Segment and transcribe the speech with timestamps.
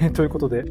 [0.14, 0.64] ということで、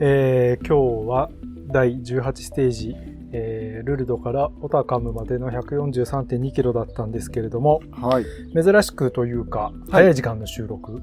[0.00, 1.30] えー今日は
[1.68, 2.96] 第18ステージ、
[3.30, 8.24] えールルドからオタカムまでの143.2キロだったんですけれども、はい。
[8.52, 11.00] 珍しくというか、早い時間の収録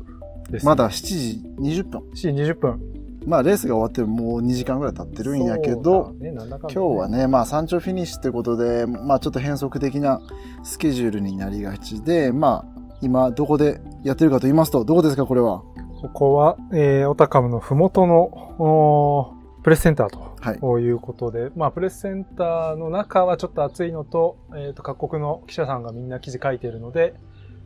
[0.50, 0.66] です。
[0.66, 2.02] まだ7時20分。
[2.14, 2.82] 7時20分。
[3.26, 10.20] まあレースが終わってもう2時間ぐらい経ってるんやけど、ねね今日はね、まあ山頂フィニッシュってことで、まあちょっと変則的な
[10.64, 15.64] スケジュールになりがちで、まあ今どこでやってるかと言いますと、どこですかこれは？
[16.02, 18.24] ここは、えーオタカムのふもとの、
[18.58, 20.36] おープレスセンターと。
[20.40, 20.82] はい。
[20.82, 27.14] いうことで、まあ、プレスセンターの中はちょっと暑いのと、えっ、と、各国の記者さんがみんな記事書いてるので、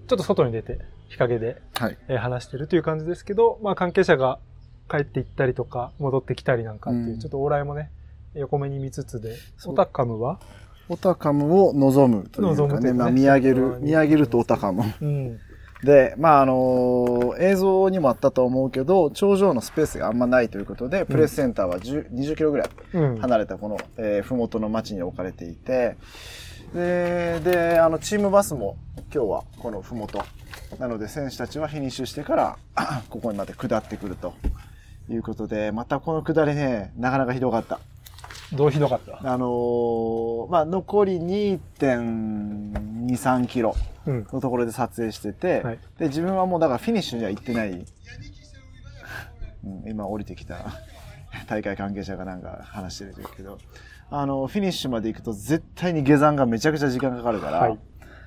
[0.08, 1.98] ちょっと外に出て、日陰で、はい。
[2.10, 4.40] えー話してるという感じですけど、まあ、関係者が
[4.92, 7.90] 帰って行ったりとか、戻ってきたりなんかっていう、うんちょっと往来もね、
[8.34, 10.42] 横目に見つつで、オタカムは、
[10.90, 14.84] オタカムを望むという望かね、見上げる、うん見上げるとオタカム。
[15.02, 15.40] うん、
[15.86, 25.96] で、まああの映像にもあったと思うけど、頂上のスペースがあんまないということで、プレスセンターは10 20キロぐらいうん、離れたこの、えー、ふもとの町に置かれていて、
[26.74, 28.78] で、で、あの、チームバスも
[29.14, 30.22] 今日はこのふもと。
[30.80, 32.58] なので選手たちはフィニッシュしてから、
[33.10, 34.34] ここにまで下ってくると
[35.10, 37.80] いうことで、またこの下りね、なかなかひどかった。
[38.54, 39.20] どうひどかった？
[39.24, 44.28] あのーまあ、残り2.2、3キロうん。
[44.32, 47.72] のところで撮影してて、はいで、自分はもうだからフィニッシュには行ってない。
[47.72, 50.58] うん、今降りてきた
[51.50, 53.58] 大会関係者がなんか話してるけど、
[54.12, 57.80] あの、フィニッシュまで行くと絶対に下山がめちゃくちゃ時間かかるから、はい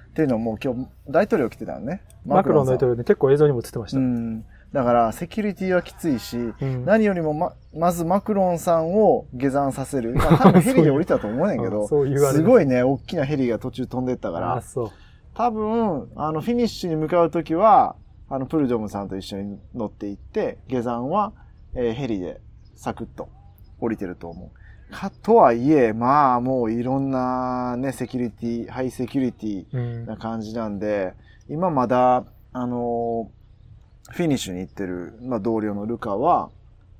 [0.08, 2.02] っていうのも今日大統領来てたのね。
[2.27, 2.94] マクロン大統領。
[2.94, 3.98] 領ね、結構映像にも映ってました。
[3.98, 4.44] うん。
[4.72, 10.14] だから、セキュリティはきついし、うん何よりもま、まずマクロンさんを下山させる。
[10.14, 14.62] まあ、多分 ヘリで降りたと思うねんけど、すごいね、大きなヘリが途中飛んでったかあら。
[15.34, 17.96] 多分、あの、フィニッシュに向かうときは、
[18.29, 21.33] あの、プルドムさんと一緒に乗って行って、下山は、
[21.74, 22.40] えーヘリで
[22.74, 23.29] サクッと
[23.80, 24.92] 降りてると思う。
[24.92, 30.06] か、とはいえ、まあ、もういろんなね、セキュリティ、ハイセキュリティうん。
[30.06, 31.14] な感じなんで、
[31.48, 33.37] 今まだ、あのー
[34.11, 36.51] フィニッシュに行ってる、まあ、同僚のルカは、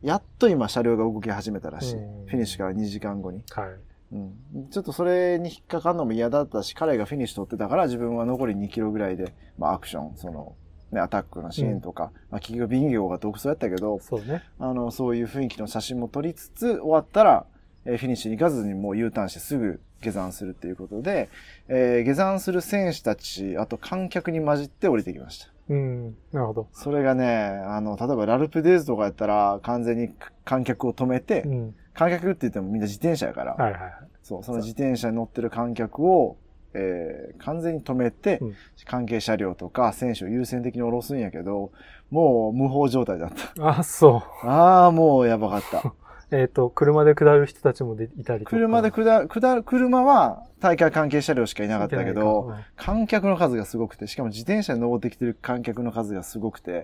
[0.03, 1.95] やっと今車両が動き始めたらしい。
[1.97, 3.43] うんフィニッシュから2時間後に。
[3.53, 3.69] はい。
[4.13, 4.69] うん。
[4.71, 10.55] ちょっとそれに引っかかるのも嫌だったし、彼がフィニッシュ取ってたから自分は残り2キロぐらいで、まあアクション、その、
[10.93, 14.43] ね、アタックのシーンとか、まあ結局ビンゲゴが独走やったけど、そうね。
[14.59, 17.47] あの、そういう雰囲気の写真も撮りつつ、終わったら、
[17.87, 21.31] えーフィニッシュに行かずにもう U ターンしてすぐ下山するっていうことで、
[21.69, 25.49] えー下山する選手たち、あと観客に混じって降りてきました。
[25.69, 26.17] うん。
[26.33, 26.69] なるほど。
[26.73, 27.27] それがね、
[27.67, 30.11] あの、例えばラルプデイズとかやったら完全に
[30.45, 31.75] 観客を止めて、うん。
[31.95, 33.93] 観客って言ってもみんな自転車やから、はいはいはい。
[34.23, 36.37] そう、その自転車に乗ってる観客を、
[36.75, 41.73] えー完全に止めて、うん関係車両とか選手を優先的に降ろすんやけど、
[42.11, 43.79] もう無法状態だった。
[43.79, 44.47] あ、そう。
[44.47, 45.93] ああ、もうやばかった。
[46.31, 48.51] えっ、と、車で下る人たちもでいたりとか。
[48.51, 56.83] 車で下る、下る、車は大会関係車両しかいなかったけど、い観客の数がすごくて、しかも自転車に登ってきてる観客の数がすごくて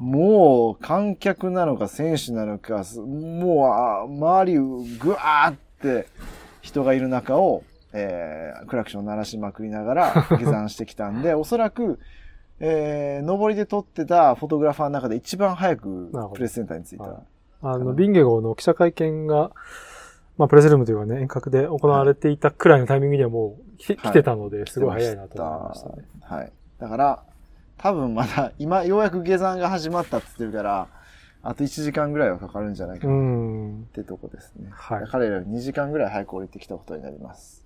[0.00, 4.58] もう観客なのか選手なのか、すもうあ周り
[4.98, 6.08] ぐわーって
[6.60, 7.62] 人がいる中を、
[7.92, 12.00] えークラクション鳴らしまくりながら 下山してきたんで、おそらく、
[12.58, 17.22] えー、上りで撮ってたフォトグラファーの中で一番早くプレスセンターに着いた。
[17.62, 19.50] はいあの、ビンゲゴの記者会見が、
[20.38, 26.04] まあ、プレスルームというかね、遠隔で行われていたくらいのタイミングにはもう来,、はい来てたので、すごい早いなと思いましたね。
[26.22, 26.52] はい。
[26.78, 27.22] だから、
[27.76, 30.88] 多分まだ、今、ようやく下山が始まったって言ってるから、
[31.42, 33.86] あと1時間ぐらいはかかるんじゃないかっん。
[33.94, 34.68] てとこですね。
[34.70, 37.64] はい彼らより2時間ぐらい早く降りてきたことになります。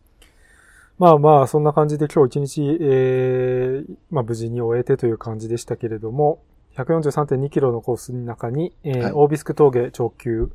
[0.97, 6.41] まあまあ、そんな感じで今日一日、えー、まあ無事に終えてという感じでしたけれども、
[6.77, 10.51] 143.2キロのコースの中に、えーはいオービスク峠長級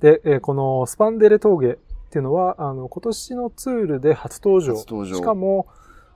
[0.00, 1.78] で、えーこのスパンデレ峠
[2.08, 4.74] っていうのは、あの、今年のツールで初登場。
[4.74, 5.66] 初登場しかも、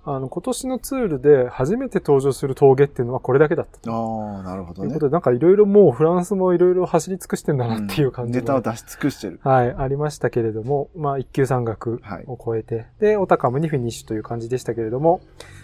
[0.04, 3.92] あの、今年のツールで初めて登場する峠っていうのはこれだけだったと。
[3.92, 5.00] ああ、なるほどねというこ。
[5.00, 9.38] とで、なんかいろいろもうフランスもいろいろ走り尽くしてんだなっていう感じがネタを出し尽くしてる。
[9.44, 15.20] はい、ありましたけれども、まあ、一級山岳を超えて、で、オタカムにフィニッシュという感じでしたけれども、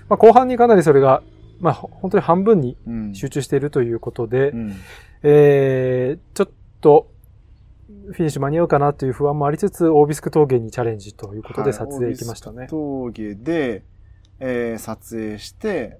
[0.08, 1.22] まあ、後半にかなりそれが、
[1.60, 3.14] まあ、ほ本当に半分にうん。
[3.14, 4.74] 集中しているということで、うん。
[5.22, 6.50] えー、ちょっ
[6.80, 7.10] と、
[7.88, 12.66] フィニッシュ間に合うかなという不安もありつつ、オービスク峠にチャレンジということではい撮影行きましたね。
[12.68, 13.84] 峠で、
[14.40, 15.98] えー撮影して、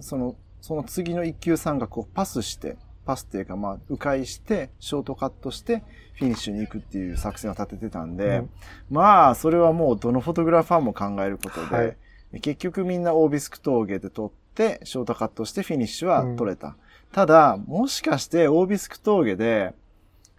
[0.00, 5.82] その、その次の一級三角をパスして、パスっていうか、まあ、迂回して、ショートカットして、
[6.14, 8.50] フィニッシュに行くっていう作戦を立ててたんで、うん
[8.90, 11.96] まあ、それはもうどのフォトグラファーも考えることで、はい
[12.40, 14.43] 結局みんなオービスク峠で撮って、
[14.84, 16.76] ショートカットしてフィニッシュは撮れた。
[17.12, 19.74] ただ、もしかしてオービスク峠で、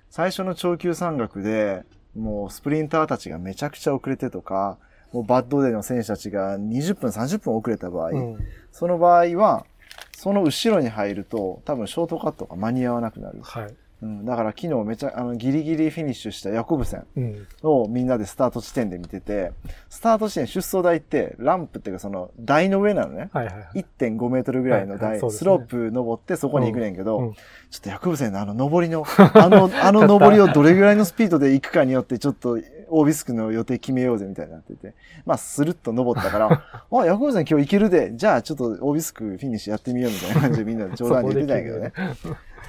[0.09, 1.83] 最初の超級山岳で、
[2.15, 4.77] もうスプリンターたちがめちゃくちゃ遅れてとか、
[5.11, 8.37] もう bad day の選手たちが20分、30分遅れた場合、うん。
[8.71, 9.65] その場合は、
[10.13, 13.39] その後ろに入ると、多分ショートカットが間に合わなくなる。
[13.41, 13.75] はい。
[14.05, 17.47] うん、だから昨日めちゃ、あの、ギリギリフィニッシュしたヤコブセンうん。
[17.63, 19.51] をみんなでスタート地点で見てて、
[19.89, 23.29] スタート地点出走台って、ランプっていうかその台の上なのね。
[23.33, 23.85] はいはいはい。
[23.99, 27.35] 1.5メートルぐらいのはいは台、いねスロープ登ってそこに行くねんけど、うんうん
[27.75, 29.03] ちょっとヤコブセンのあの登りの、
[29.33, 34.93] あの、 あの登りをどれぐらいのスピードで行くかによってちょっと、オービスクの予定決めようぜみたいになってて、
[35.25, 41.91] まあ、スルッと登ったから、 あ、ヤコブセン今日行けるで、じゃあちょっとオービスクフィニッシュやってみようみたいな感じでみんなで冗談で言ってたんやけどね。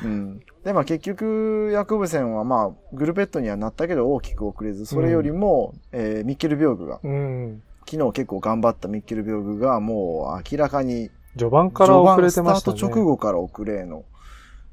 [0.03, 0.41] うん。
[0.65, 7.63] で、まあ結局、ヤコブセンはまあ、グルペットにはなったけど大きく遅れず、それよりも、えーミッケル・ビョーグが、うん。
[7.89, 12.77] 昨日結構頑張ったミッケル・ビョーグがもう明らかに序盤から遅れてましたね。
[12.79, 14.05] スタート直後から遅れの、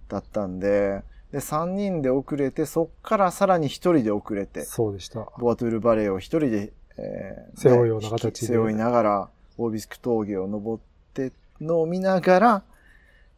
[0.10, 5.28] だったんで、で、3人で遅れて、そっからさらに1人で遅れて、そうでした。
[5.40, 10.84] ボアトゥールバレーを1人で、えー背負うようなね形で背負いながら、オービスク峠を登っ
[11.14, 11.32] て
[11.62, 12.64] のを見ながら、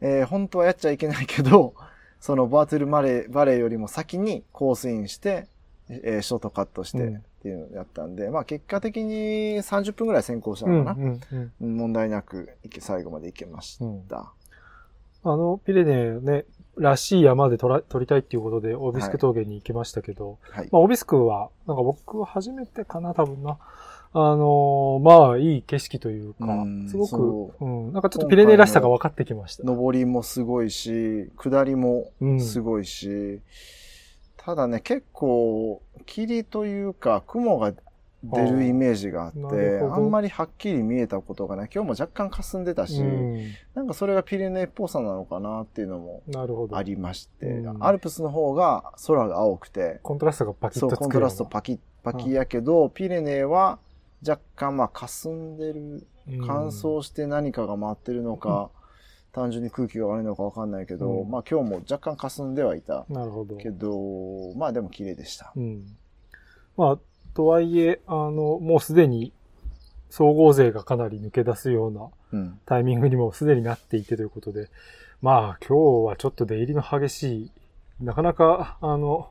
[0.00, 1.74] えー本当はやっちゃいけないけど、
[2.20, 5.48] そのボアトゥールバレーバレーよりも先にコースインして、
[5.88, 11.06] えーショートカットしてうんっていうのをやったんで、まあ結果的に30分ぐらい先行したうん、うのかな。
[11.06, 11.20] ん、
[11.60, 11.76] うん。
[11.76, 12.50] 問題なく
[12.80, 14.32] 最後まで行けましうんた。
[15.22, 16.44] あの、ピレネーね、
[16.76, 20.68] らしい山で撮りたいっていうことで、オービスク峠に行きましたけど、はい。
[20.70, 23.58] まあ、オービスクは、なんか僕は初めてかな、多分な。
[24.18, 29.70] あのーまあ、いい景色というかうん、すごそく、うん、なんかちょっとピレネーらしさが分かってきました。
[29.70, 32.40] 上りもすごいし、下りもうん。
[32.40, 33.40] すごいし、
[34.38, 37.74] ただね、結構、霧というか、雲が
[38.24, 41.70] 出るイメージがあって、あんまりはっきり見えたことがない。
[41.74, 46.22] 今日も若干霞んでたし、うん、なんかそれがピレネーっぽさなのかなっていうのも
[46.72, 46.82] あ。
[46.82, 47.84] りまして、うん。
[47.84, 51.12] アルプスの方が空が青くて、コントラストがパキッそう、とつくような。
[51.12, 53.78] コントラストパキッ、パキやけど、ピレネーは
[54.26, 58.70] 若干まあ霞んでるうん乾燥して何かが回ってるのか、
[59.32, 63.56] 単純に空気が悪いのかわかんないけど、うんまあ今日も若干霞んではいたなるほど。
[63.56, 65.52] けど、まあでも綺麗でした。
[65.54, 65.84] うん。
[66.76, 66.98] まあ、
[67.34, 69.32] とはいえ、あの、もうすでに、
[70.10, 72.60] 総合勢がかなり抜け出すようなうん。
[72.66, 74.68] タイミングにもすでになっていてということで、
[75.22, 77.50] まあ今日はちょっと出入りの激しい、
[78.00, 79.30] なかなか、あの、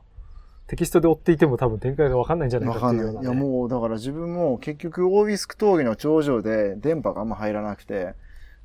[0.66, 2.88] テキストで追っていても多分展開がわかんないんじゃないわか。
[2.88, 3.22] っていようない。
[3.22, 8.14] ね、やもうだから自分も結局オービスク峠の頂上で電波があんま入らなくて、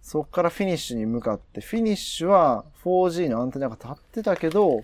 [0.02, 4.82] そっからフィニッシュに向かって、フィニッシュは 4G のアンテナが立ってたけど、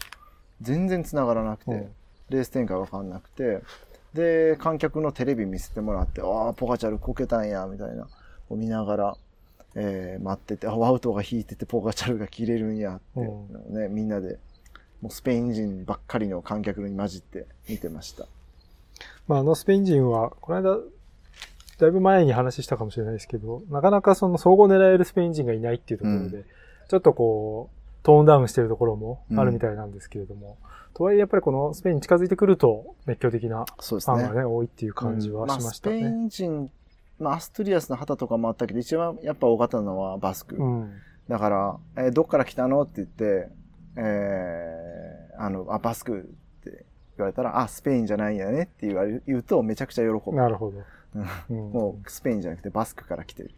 [0.61, 1.91] 全然繋がらなくて、うん。
[2.29, 3.61] レース展開わかんなくて、
[4.13, 8.07] で、観客のテレビ見せてもらって、ああ、ポカチャルこけたんや、みたいな、
[8.49, 9.17] を見ながら、
[9.75, 13.19] えー待ってて、あ、ワウトが引いててポカチャルが切れるんやって、
[13.69, 14.39] ね、みんなで、
[15.01, 18.25] もうスペイン人ばっかりの観客に混じって見てました。
[19.27, 20.79] まああのスペイン人は、この間、
[21.79, 26.45] だいぶ前に話したかもしれないですけど、なかなかその総合狙えるスペイン人がいないっていうところで、う
[26.89, 30.57] ちょっとこう、トーンダウンしてるところもあるみたいなんですけれども、
[30.93, 33.65] とはいえやっぱりこのスペインに近づいてくると熱狂的な。
[33.65, 36.25] ファンがね、多いっていう感じはしましたうんあ、スペイね。
[36.25, 36.71] ン人、
[37.19, 40.55] まあ、アストリアスの旗とかもあったけど、一番やっぱ多かったのはバスク。
[40.55, 40.91] うん。
[41.27, 42.81] だから、えーどっから来たの？
[42.81, 43.49] って言って、
[43.97, 46.23] えーあの、あ、バスクっ
[46.63, 46.85] て
[47.17, 50.35] 言われたら、あ、スペインじゃないんやねって言われる、言うとめちゃくちゃ喜ぶ。
[50.35, 50.83] なるほど。
[51.15, 53.51] うんうんもうスペインじゃなくてバスクから来てる。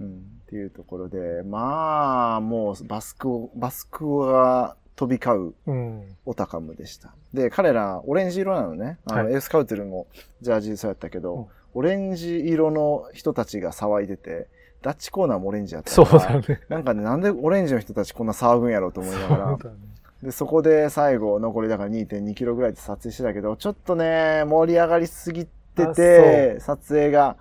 [0.00, 6.16] うん、っていうところで、まあ、もうバスクを、バスクが飛び交ううん。
[6.24, 7.14] オタカムでした。
[7.32, 8.98] で、彼ら、オレンジ色なのね。
[9.06, 10.06] あの、はいエースカウテルも
[10.40, 14.46] ジャージそうやったけど、うんオレンジ色の人たちが騒いでて、
[14.82, 16.06] ダッチコーナーもオレンジやったそう。
[16.06, 16.60] だね。
[16.68, 19.58] なんかね、なんでオレンジの人たちこんな騒ぐんやろうと思いながら。
[19.60, 19.74] そね。
[20.22, 27.36] で、そこで最後、残りだから2.2キロぐらいで撮影してたけど、ちょっとね、盛り上がりすぎてて、撮影が、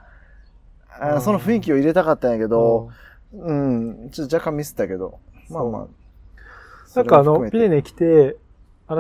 [1.00, 1.22] あうん。
[1.22, 2.90] その雰囲気を入れたかったんやけど、
[3.34, 5.20] うん、ちょっと若干ミスったけど、
[5.50, 5.88] まあまあ。
[6.96, 8.36] なんかあの、ピレネ来て、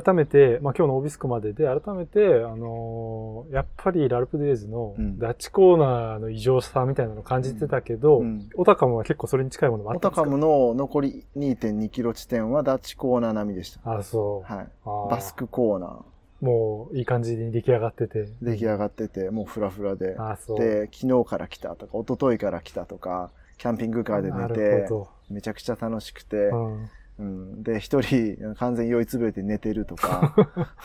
[0.02, 10.22] 改めて、まあ今日のオービスクまでで、改めて、あのーやっぱりラルプデイズのうんダッチコーナーの異常さみたいなのを感じてたけど、うんオタカムは結構それに近いものもあったんですか？
[10.22, 13.98] オタカムの残り2.2キロ地点はダッチコーナー並みでした。
[13.98, 14.54] あ、そう。
[14.54, 14.68] はい。
[15.10, 16.46] バスクコーナー。
[16.46, 18.28] もういい感じに出来上がってて。
[18.42, 20.16] 出来上がってて、もうフラフラで。
[20.18, 20.60] あ、そう。
[20.60, 23.30] で、昨日から来たとか、一昨日から来たとか、
[23.60, 24.48] キャンピングカーで寝
[24.82, 26.66] て、ほめちゃくちゃ楽しくて、ど。
[26.66, 26.90] うん。
[27.20, 30.34] うん、で、一人完全に酔いつぶれて寝てるとか、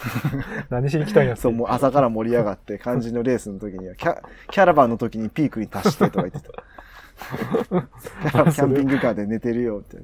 [0.69, 6.53] 何しに来たんやそう、もう朝から盛り上がって、肝心のレースの時には、キャキャラバンの時にピークに達してとか言ってた。
[8.31, 9.99] キャラキャンピングカーで寝てるよって。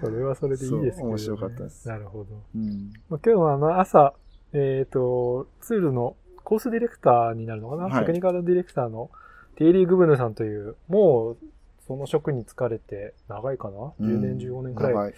[0.00, 1.12] それはそれでいいですけど、ね。
[1.12, 2.42] 面白かったですなるほど。
[2.54, 2.92] うん。
[3.08, 4.14] まあ、今日はあの朝、
[4.52, 9.10] えっ、と、ツールのコースディレクターになるのかな、はいテクニカルディレクターの
[9.56, 11.36] テイリー・グブヌさんという、もう
[11.86, 15.14] その職に就かれて長いかな、?10 年、15年くらい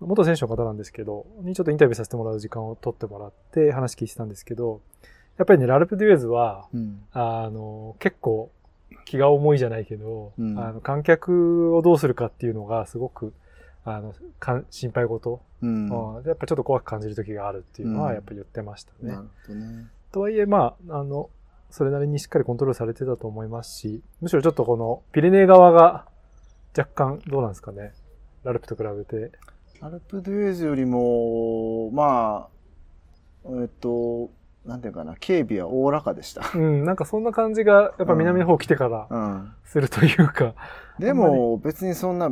[0.00, 4.80] 元選手の方なんですけど、にちょっとインタビューさせてもらう時間を取ってもらって話聞いてたんですけど、
[5.38, 7.02] やっぱりね、ラルプ・デュエーズは、うん。
[7.12, 8.50] あの、結構
[9.04, 13.32] 気が重いじゃないけど、うんあの観客をどうするかっていうのがすごく、
[13.84, 16.16] あの、かん心配事、うん。
[16.16, 19.16] うんやっぱちょっと怖く感じる時があるっていうのうんはやっぱ言ってましたね。
[19.48, 19.86] ね。
[20.12, 21.30] とはいえ、まあ、あの、
[21.70, 26.06] それなりにしっかりコントロールされてたと思いますし、むしろちょっとこのピレネー側が
[26.76, 27.92] 若干どうなんですかね。
[28.44, 29.32] ラルプと比べて。
[29.80, 32.48] アルプ・デュエーズよりも、ま
[33.44, 34.30] あ、えっと、
[34.64, 36.42] なんていうかな、警備はおおらかでした。
[36.54, 39.52] うん、なんかそんな感じがやっぱ南の方来てからうん。
[39.64, 40.54] するというか、
[40.98, 42.30] でも、別にそんな、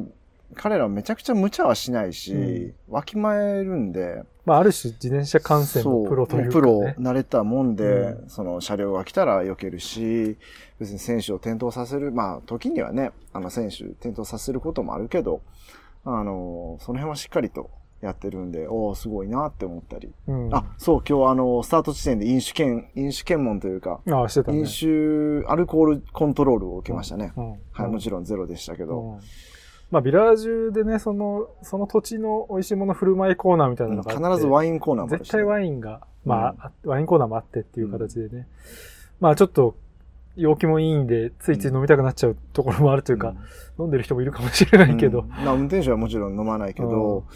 [0.54, 6.52] 彼らはめちゃくちゃ無茶はしないし、わきまえるんで、まあある種自転車観戦のプロというか、ね。
[6.52, 10.36] プロ慣れたもんで、うその車両が来たら避けるし、
[10.78, 15.40] 別に選手を転倒させる、まあ時にはね、あの選手転倒させることもあるけど、
[16.04, 17.70] あの、その辺はしっかりと
[18.00, 20.12] やってるんで、おおすごいなって思ったり。
[20.28, 24.58] うん、あ、そう、今日あの、スタート地点で飲酒検、飲酒検問というか、ああ、してたね。
[24.58, 24.86] 飲酒、
[25.48, 27.32] アルコールコントロールを受けましたね。
[27.36, 29.00] うん、はい、もろちろんゼロでしたけど。
[29.00, 29.18] うん
[29.90, 38.48] まあ、ビラージュでね、その、その土地の美味しいもの振る舞いコーナーみたいなのが必ずワインコーナーもあるし絶対ワインが、まあ、ワインコーナーもあってっていう形でね。
[39.20, 39.76] まあちょっと、
[40.36, 43.34] 陽気もいいんで、ついつい飲みたくなっちゃうところもあるというか、
[43.78, 45.28] 飲んでる人もいるかもしれないけどうん。
[45.28, 47.26] まあ運転手はもちろん飲まないけど、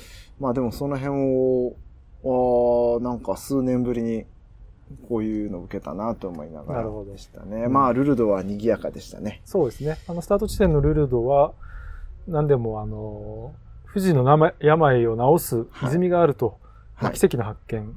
[0.41, 1.77] まあでもその辺を、
[2.25, 4.25] あーなんか数年ぶりに
[5.09, 7.65] こういうのを受けたなと思いながらなるほどでしたね。
[7.65, 9.43] うんまあルルドは賑やかでしたね。
[9.45, 9.97] そうですね。
[10.09, 11.53] あの、スタート地点のルルドは、
[12.27, 13.55] 何でもあの、
[13.95, 16.59] 富士の病病を治す泉があると、
[16.95, 17.97] はい奇跡の発見。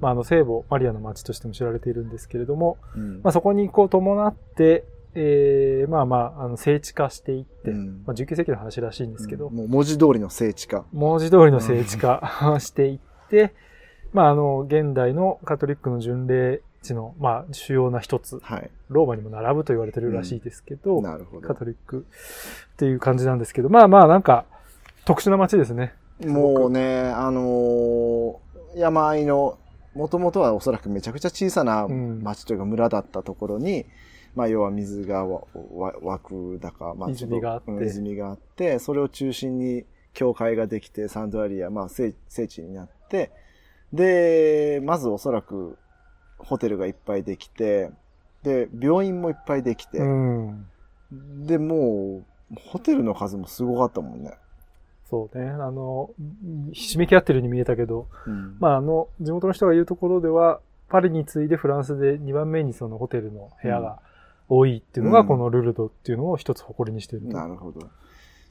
[0.00, 10.84] まあ、あの、聖母マリアの町としても知られているんですけれども、うんまあ、そこにこう伴って、えー、まあまあ、あの、聖地化していって、うんまあ、19世紀の話らしいんですけど、うんもう文字通りの聖地化。
[10.92, 13.54] 文字通りの聖地化 していって、
[14.12, 18.70] まあ、あの、現代のカトリックの巡礼地の、まあ、主要な一つ、はい。
[18.88, 21.54] ローマにも並ぶと言われてるらしいですけど、なるほどカ。
[21.54, 22.06] トリック
[22.72, 24.44] っていう感じなんですけど、まあまあなんか
[25.04, 25.94] 特殊な街ですね。
[26.24, 29.58] もうね、あのー山あいの、
[29.94, 33.86] もともとはおそらくめちゃくちゃ小さなうん町というか村だったところに、
[34.34, 43.30] まあ要は水が湧くだか、まあ泉があってうん泉があって、それを中心に教会ができて、サンドアリア、まあ聖聖地になって、
[43.92, 45.78] で、まずおそらく
[46.38, 47.90] ホテルがいっぱいできて、
[48.42, 50.66] で、病院もいっぱいできて、うん。
[51.46, 54.38] で、もう、ホテルの数もすごかったもんね。
[55.08, 55.48] そうね。
[55.48, 56.10] あの、
[56.72, 64.00] ひしめき合ってるように見えたけど、うんまああの、地元の人が言うところでは、パリに次いでフランスで2番目にそのホテルの部屋が
[64.48, 67.36] 多いっていうのが、うんこのルルドっていうのを一つ誇りにしていると。
[67.36, 67.88] なるほど。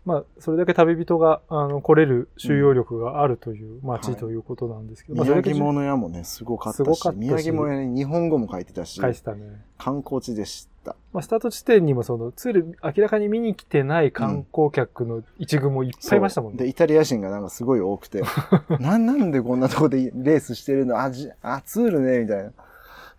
[0.07, 9.61] まあ、それだけ旅人が、あの、来れる収容力があるという街はいということなんですけど、まあ、それ宮城物屋もね、すごかったし、たし宮城物屋に日本語も書いてたし、返したね。
[9.77, 10.95] 観光地でした。
[11.11, 16.59] まあ、スタート地点にもそのツール明らかに見に来てない観光客の一群もいっぱいいましたもんね。
[16.59, 18.23] で、イタリア人がなんかすごい多くて、
[18.79, 21.01] なんなんでこんなとこでレースしてるの？
[21.01, 22.51] あ、じ、あ、ツールね、みたいな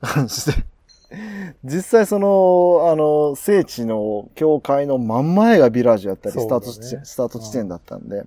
[0.00, 0.64] 感じで。
[1.65, 8.27] 実際その、あの、聖地の教会の真ん前がビラージュやったり、スタート地点、スタート地点だったんで、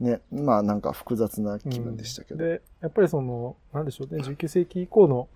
[0.00, 2.44] ね、まあなんか複雑な気分でしたけど。
[2.44, 5.28] で、やっぱりその、なんでしょうね、19世紀以降の、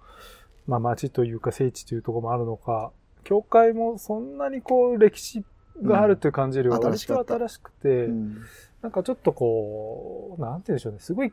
[0.67, 2.93] まあ街というか聖地というところもあるのか、
[3.25, 5.45] 教会もそんなにこう歴史
[5.83, 8.39] があるという感じよりは、うん新割と新しくて、うん。
[8.83, 11.33] なんかちょっとこう、なんて言うんでしょうね、すごい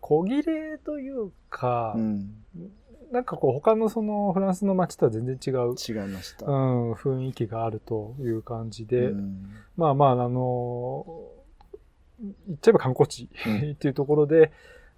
[0.00, 2.34] 小切れというか、うん。
[3.10, 6.46] なんかこう他のそのフランスの街とは全然違う、違いました。
[6.46, 11.04] うん、雰囲気があるという感じで、うんまあまあ、あの
[12.20, 14.52] 言っちゃえば観光地うんっていうところで、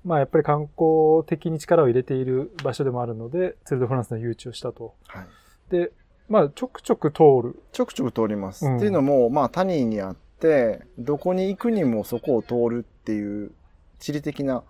[0.05, 4.95] まあやっぱり観光的に力を入れている場所でもあるので、ツール・ド・フランスの誘致をしたと。
[5.07, 5.27] はい。
[5.71, 5.93] で、
[6.29, 7.63] まあちょくちょく通る。
[7.73, 8.67] ちょくちょく通ります。
[8.67, 13.53] うんっていうのも、まあ、谷にあって、どこに行くにもそこを通るっていう
[14.01, 14.65] 地理的な、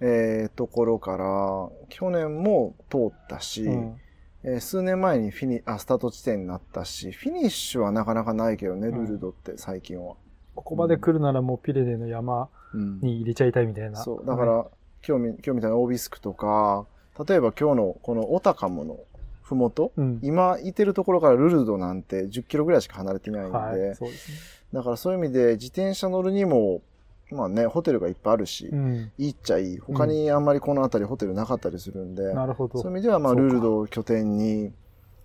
[0.00, 4.00] えーところから、去年も通ったし、うん
[4.42, 10.16] えー数年前にフィニあスタート地点になったし、フィニッシュはなかなかないけどね、うんルルドって最近は。
[10.54, 14.02] ここまで来るならもうピレネの山うんに入れちゃいたいみたいな。
[14.02, 14.26] そう。
[14.26, 14.66] だから、
[15.06, 16.86] 今日み、今日みたいなオービスクとか、
[17.26, 18.98] 例えば今日のこのオタカムの
[19.42, 24.38] ふもと、うん、今いてるところからルルドなんて10キロぐらいしか離れてないんで、はい、そうですね。
[24.72, 26.82] だからそういう意味で自転車乗るにも、
[27.30, 29.12] まあね、ホテルがいっぱいあるし、うん。
[29.18, 29.78] いいっちゃいい。
[29.78, 32.78] 他にあんまりこの辺りホテルなかったりするんで、なるほど。
[32.78, 34.72] そういう意味では、まあ、ルールドを拠点に、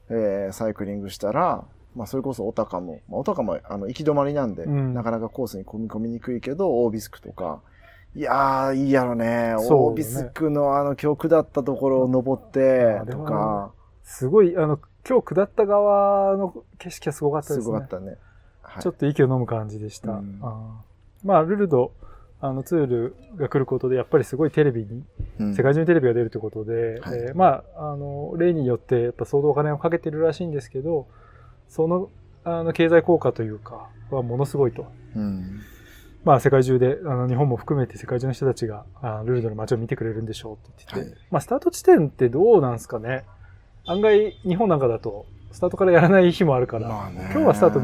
[0.10, 1.66] えーサイクリングしたら、
[1.96, 7.62] まあ、それこそオタカも、まあ、オタカも、あの、行き止まりなんで、うんなかなかコースに込み込みにくいけど、オービスクとか、
[8.16, 9.26] いやー、いいやろね。
[9.26, 13.72] ねオービスクのあの、今日下ったところを登ってとか、
[14.04, 17.74] すごい、あの、今日下った側の景色はすごかったですすね。
[17.74, 18.18] ごかったね。
[18.62, 20.12] はいちょっと息を飲む感じでした。
[20.12, 20.89] うんあー
[21.24, 21.92] まあ、ルルド、
[22.42, 25.04] あの、ツールが来ることで、やっぱりすごいテレビに、
[25.40, 31.08] うん世界中にテレビが出るということで、はいえーまあ、あの、例によって、やっぱ相当お金をかけてるらしいんですけど、
[31.68, 32.10] その、
[32.44, 34.88] あの、経済効果というか、はものすごいと。
[35.16, 35.62] うん。
[36.24, 43.26] まあ、世界中で、あの、日本も含めて世界中の人たちが、あルルドの街を見てくれるんでしょうって言ってて、はいまあ、スタート地点ってどうなんですかね。
[43.86, 47.80] 案外、日本なんかだと、スタートからやらない日もあるから、まあね今日はスタート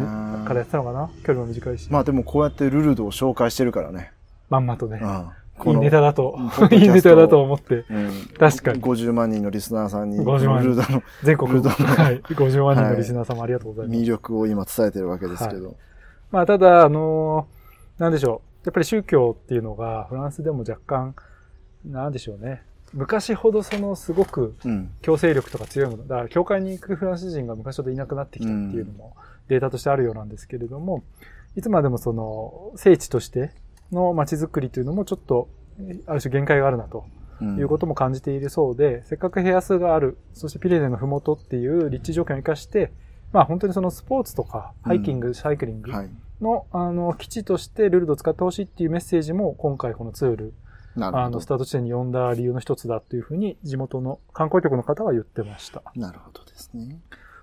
[0.46, 1.10] からやってたのかな？
[1.24, 1.92] 距離も短いし。
[1.92, 4.12] まあでもこうやってルルドを紹介してるからね。
[4.50, 5.00] まんまとね。
[5.02, 5.30] うん。
[5.68, 6.38] いいネタだと
[6.70, 14.00] いいネタだと思って、うん確かに50万人のリスナーさんに、50万人ルルドの全国の、はい、50万人のリスナー様ありがとうございます。
[14.02, 15.78] 魅力を今伝えてるわけですけど。
[16.32, 18.68] まあ、ただ、あのーなんでしょう。
[18.68, 21.16] やっぱり宗教っていうのが、フランスでも若干、
[21.86, 22.64] なんでしょうね。
[22.96, 24.90] 昔ほどそのすごくうん。
[25.02, 29.16] 強制力とか強いもの、だから教会に行くフランス人が昔ほどいなくなってきたっていうのも
[29.50, 31.04] データとしてあるようなんですけれども、
[31.56, 33.52] いつまでもその聖地として
[33.92, 35.48] の街づくりというのもちょっと、
[36.08, 37.06] ある種限界があるなと
[37.42, 42.94] うんいうことも感じているそうで、せっかく部屋数がある、そしてピレネのふもとっていう立地条件を生かして、
[43.34, 46.10] まあ本当にそのスポーツとか、ハイキング、サイクリングはい。
[46.42, 50.54] の、あの、基地としてルルドを使ってほしいっていうメッセージも今回このツール、
[50.98, 51.46] あの、ス。
[51.46, 55.84] タート地点に呼んだ理由の一つだというふうに地元の観光局の方は言ってました。
[55.96, 57.00] なるほどですね。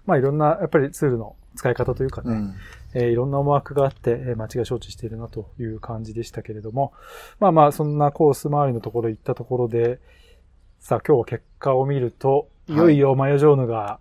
[0.07, 2.55] まあいろんな、やっぱりツールの使い方というかね、うん。
[2.95, 6.93] えーいろんな思惑があって、えー街が承知しているなという感じでしたけれども、
[7.41, 10.01] まあまあそんなコース周りのところ行ったところで、
[10.81, 14.01] さあ今日は結果を見ると、いよいよマヨジョーヌが、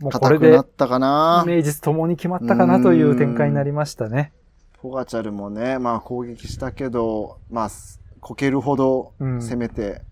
[0.00, 4.32] もうこれでなったかな名実ともに決まったかなという展開になりましたね。
[4.80, 10.02] ポガチャルもね、まあ攻撃したけど、まあ、すこけるほどうん攻めて、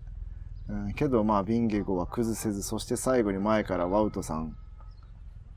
[0.69, 4.55] うんけどまあビンゲゴは崩せず、そして最後に前からワウトさん、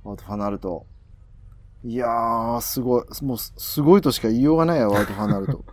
[0.04, 0.86] ワウトファナルト。
[1.82, 5.64] いやー、すごい、もうすすごいとしか言いようがないや、 ワウトファナルト。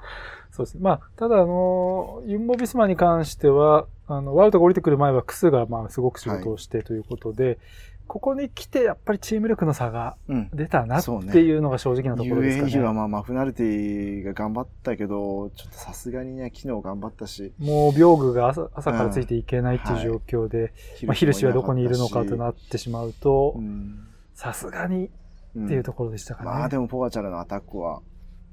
[0.51, 0.81] そうですね。
[0.81, 7.59] まあ、ただ、あの、ユンボ・ビスマに関しては、あの、ワウトが降りてくる前はクスが、まあ、すごく仕事をしてということで、
[8.07, 10.49] ここに来て、やっぱりチーム力の差がうん。
[10.53, 12.97] 出たなっていうのが正直なところですか UAE はね。
[12.97, 17.53] まあマフナルティが頑張ったけど、ちょっとさすがにね、昨日頑張ったし。
[17.59, 20.73] もう、病具が朝朝からついていけないっていう状況で、
[21.05, 24.07] まあ、ヒルシはどこにいるのかとなってしまうとう、ん。
[24.33, 25.09] さすがに
[25.55, 26.49] うんっていうところでしたかね。
[26.49, 28.01] まあでもポガチャルのアタックは、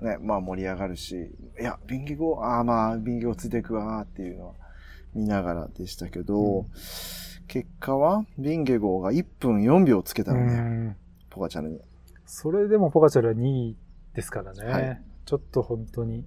[0.00, 4.54] ね、まあ盛り上がるし、いや、ビンゲゴ、ああまあ、ビンゲゴついていくわっていうのは
[5.14, 6.66] 見ながらでしたけど、うん
[7.46, 10.96] 結果は、ビンゲゴが1分4秒つけたうのね、ん。
[11.30, 11.80] ポガチャルに。
[12.26, 13.76] それでもポガチャルは2位
[14.14, 14.64] ですからね。
[14.64, 16.22] はいちょっと本当に。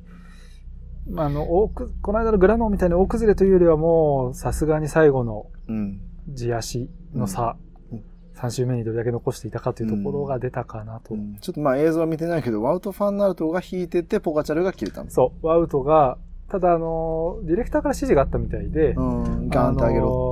[1.07, 6.01] まあ、あの、大く、この間のグラノンみたいな大崩れというよりはもう、さすがに最後のうん。
[6.29, 7.55] 地足の差、
[7.91, 8.03] うん
[8.35, 11.15] 3周目にどれだけ残していたかというところが出たかなと。
[11.15, 15.09] うんちょっとまあ映像は見てないけど、ワウト・ファンナルトが引いてて、ポガチャルが切れたの。
[15.09, 20.26] そう、ワウトが、ただあの、ディレクターから指示があったみたいで、うん、ガーンってあげろ。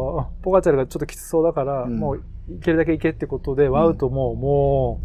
[0.45, 1.97] ポガチャルがちょっときつそうだから、うん。
[1.97, 2.17] もう、
[2.49, 5.01] いけるだけいけってことで、ワウトもも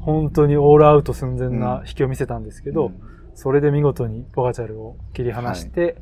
[0.00, 3.00] う、本当にオールアウト寸前な引きを見せたんですけど、うん。
[3.34, 5.96] それで見事にポガチャルを切り離して、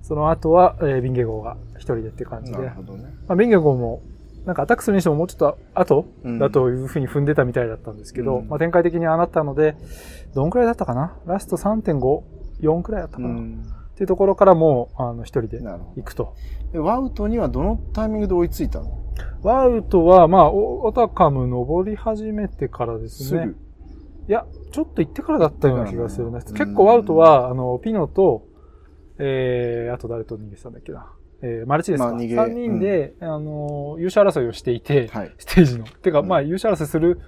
[0.00, 3.14] その後は、えービンゲゴーが一人でっていう感じで、まなるほどね。
[3.28, 4.00] あ、ビンゲゴーも、
[4.46, 6.38] なんかアタックするにしてももうちょっと後うん。
[6.38, 8.48] だというふうに踏んでたみたいだったんですけど、うん。
[8.48, 9.76] まあ展開的にああなったので、
[10.34, 11.18] どんくらいだったかな？
[11.26, 12.22] ラスト3.5、
[12.62, 13.66] 4くらいだったかな、っうん。
[13.98, 16.36] ていうところからもう、あの、一人で行くと。
[16.72, 19.02] ワウトにはどのタイミングで追いついたの？
[19.42, 23.40] ワウトは、まあ、おオタカム登り始めてからですね。
[23.40, 23.56] すぐ？
[24.28, 26.38] いや、ちょっと行ってからだったような気がするな。
[26.38, 28.46] うん結構ワウトは、あの、ピノと、
[29.18, 31.10] えー、あと誰と逃げてたんだっけな。
[31.42, 32.10] えー、マルチですか。
[32.10, 35.34] まあ逃げ3人で、あの、優勝争いをしていて、はい。
[35.38, 35.84] ステージの。
[35.86, 37.20] てか、うんまあ、優勝争いする、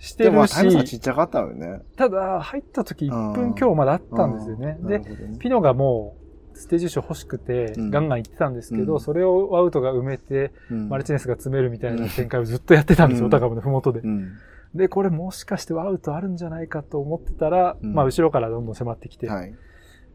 [0.00, 1.82] してるタイム差ちし、っちゃかったよね。
[1.96, 3.32] ただ、入った時1うん。
[3.34, 4.78] 分強まであったんですよね。
[4.80, 5.36] でね。
[5.38, 6.16] ピノがも
[6.54, 7.90] う、ステージ賞欲しくて、うん。
[7.90, 9.00] ガンガン行ってたんですけど、うん。
[9.00, 10.88] それをワウトが埋めて、うん。
[10.88, 13.28] マルチネスが詰めるみたいな展開をずっとやってたんですよ、うん。
[13.28, 14.00] オタカムのふもとで。
[14.00, 14.06] う。
[14.08, 14.32] ん。
[14.74, 17.92] で、これもしかしてワウトあるんじゃないかと思ってたら、うん。
[17.92, 19.54] まあ後ろからどんどん迫ってきて、はい。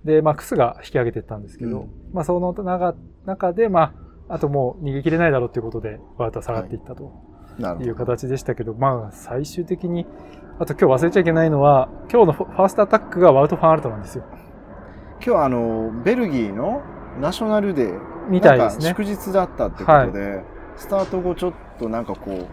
[0.04, 1.90] で、まあクスが引き上げていったんですけど、うん。
[2.12, 2.96] まあその中
[3.26, 3.94] 中で、ま
[4.28, 7.04] あ、あともう逃げ切れないだろうということで、ワウトは下がっていったと。
[7.04, 7.96] いうなるほど。
[7.96, 10.06] 形でしたけど、まあ最終的に、
[10.60, 14.24] あと今日忘れちゃいけないのは、今日のファーストアタックがワウト・ファンアルトなんですよ。
[15.26, 16.82] 今日あの、ベルギーの
[17.20, 18.00] ナショナルデー。
[18.30, 18.88] みたいですね。
[18.88, 20.44] 祝日だったってことで、
[20.76, 22.48] スタート後ちょっとなんかこ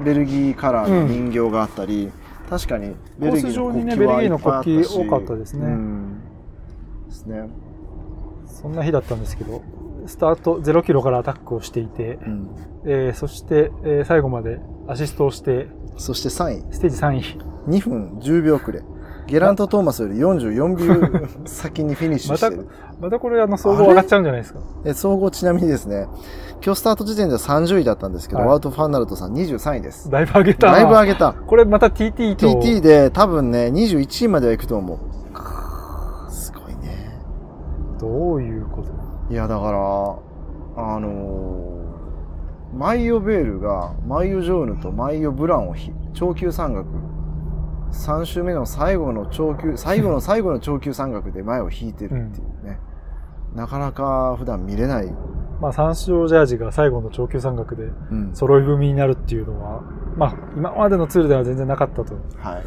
[0.00, 2.10] う、ベルギーカラーの人形があったり、
[2.48, 6.20] 確かにベルギーの国旗はいっぱいあったしコース上にねベルギーの国旗多かったですねうん
[7.06, 7.48] ですね。
[8.46, 9.62] そんな日だったんですけど、
[10.06, 12.48] スタート0キロからアタックをしていて、うん
[12.84, 16.72] えーそして、えー最後までアシストをして、そして3位。
[16.72, 17.38] ステージ3位。
[17.68, 18.82] 2分10秒くれ。
[19.28, 22.66] ゲラント・トーマスより44秒 先にフィニッシュしてる。
[23.00, 24.58] またこれあの総合上がっちゃうんじゃないですか？
[24.84, 26.08] え総合ちなみにですね、
[26.64, 30.10] 今日スタート時点では30位だったんですけど、はいワウト・ファンナルトさん23位です。
[30.10, 30.72] だいぶ上げたな。
[30.72, 31.32] だいぶ上げた。
[31.34, 32.46] これまた TT と。
[32.46, 34.98] TT で多分ね、21位までは行くと思う。
[36.30, 37.20] すごいね。
[38.00, 39.01] どういうこと？
[39.32, 39.78] いや、だから、
[40.94, 41.62] あのー
[42.74, 46.86] マイオベールが、マイオジョーヌとマイオブランをひ長級山岳、
[47.92, 52.80] 3周目の最後の長級、最後の 最後の長級山岳で前を引いてるっていうね。
[53.54, 55.12] なかなか普段見れない。
[55.60, 58.30] まあ、三章ジャージが最後の長級山岳でうん。
[58.34, 59.82] 揃い踏みになるっていうのは、
[60.16, 62.58] まあ、今までのツールでは全然なかったとは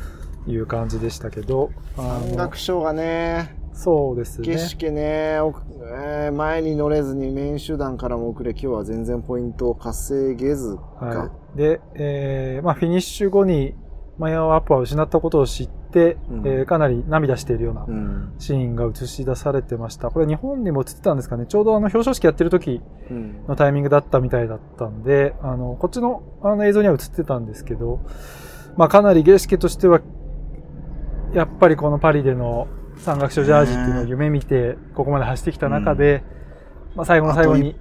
[0.47, 0.51] い。
[0.51, 4.57] いう感じでしたけど、あ山の岳賞がね、そうですね景。
[4.57, 5.53] 色ね、お
[5.99, 11.57] えー前に乗れずにメイン集団からも遅れ、今日は全然ポイントを稼げずが、はい。
[11.57, 13.75] で、えーまあ、フィニッシュ後に
[14.17, 18.33] マイアアップは失ったことを知って、うんえーかなり涙しているようなうん。
[18.39, 20.09] シーンが映し出されてました。
[20.09, 21.45] これ日本にも映ってたんですかね。
[21.45, 23.43] ちょうどあの表彰式やってる時うん。
[23.47, 27.99] のタイミングだったみたいだったんで、あの、こっちのあの映像には映ってたんですけど、
[28.77, 29.99] まあかなりゲシケとしては、
[31.33, 36.23] やっぱりこのパリでの山岳賞ジャージっていうのを夢見て、ここまで走ってきた中で、
[36.95, 37.75] まあ最後の最後に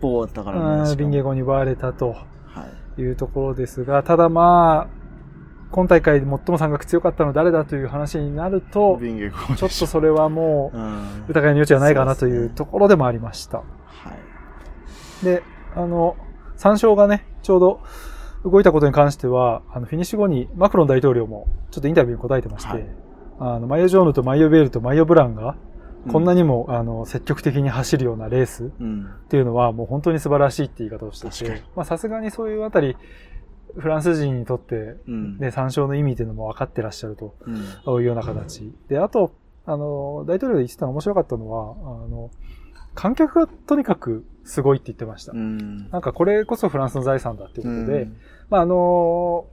[0.96, 2.66] ビンゲゴに奪われたとは
[2.98, 3.03] い。
[3.03, 5.05] いうところですが、ただまあ、
[5.70, 9.00] 今大会で最も山岳強かったのは誰だという話になると、
[9.57, 11.24] ちょっとそれはもう、うん。
[11.29, 13.59] 疑いの余地はないかなというところでもありました。
[13.59, 13.64] は
[15.22, 15.24] い。
[15.24, 15.42] で、
[15.74, 16.16] あの、
[16.57, 17.81] 参照がね、ちょうど
[18.44, 23.04] 動いたことに関しては、あの、フィニッシュ後にマクロン大統領もちょっとインタビューに答えてまして、はい
[23.38, 25.57] あの、マイオ・ジョーヌとマイオ・ベールとマイオ・ブランが、
[26.11, 29.07] こんなに、にも、あの、積極的に走るようなレースうん。
[29.07, 32.97] っていうのはもう本当に素晴らしいって言い方をしてて、まあさすがにそういうあたり、
[33.77, 35.38] フランス人にとって、うん。
[35.38, 38.01] ね、参照の意味っていうのも分かってらっしゃるとうん。
[38.01, 38.73] いうような形。
[38.88, 39.33] で、あと、
[39.66, 41.73] あの、大統領で言ってたの面白かったのは、
[42.05, 42.31] あの、
[42.94, 45.33] 観客がとにかくすごいって言ってました。
[45.33, 45.88] うん。
[45.90, 48.16] なんかこれこそフランスの財産だっていうことで、うん
[48.51, 49.47] まああの、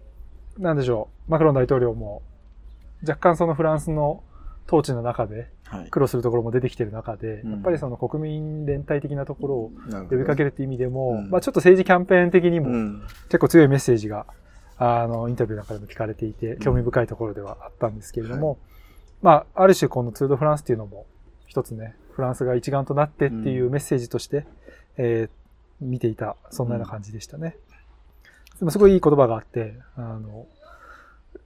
[0.58, 2.22] なんでしょう、マクロン大統領も
[3.02, 4.24] 若干そのフランスの
[4.68, 5.90] 統治の中ではい。
[5.90, 7.52] 苦労するところも出てきてる中で、うん。
[7.52, 9.72] やっぱりその国民連帯的なところを
[10.10, 11.30] 呼びかけるっていう意味でも、うん。
[11.30, 13.02] まあちょっと政治キャンペーン的にもうん。
[13.30, 14.26] 結構強いメッセージが、
[14.78, 18.60] あの、インタビューの中でも聞かれていて、興味深いところではあったんですけれども、
[19.22, 21.06] まあ、ある種このツールドフランスっていうのも、
[21.48, 24.46] 一つね、フランスが一丸となってっていうメッセージとして、
[24.98, 25.42] えー
[25.82, 27.58] 見ていた、そんなような感じでしたね。
[28.60, 30.46] でもすごいいい言葉があって、あの、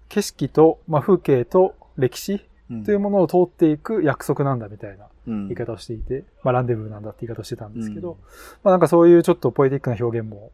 [0.10, 8.18] 景色と、まあ、風景と歴史うんというものを通っていく約束なんだみたいなうん言い方をしていて、まあ、ランデブーなんだって言い方をしてたんですけど、うん
[8.64, 10.52] まあ、なんかそういうちょっとポエティックな表現も、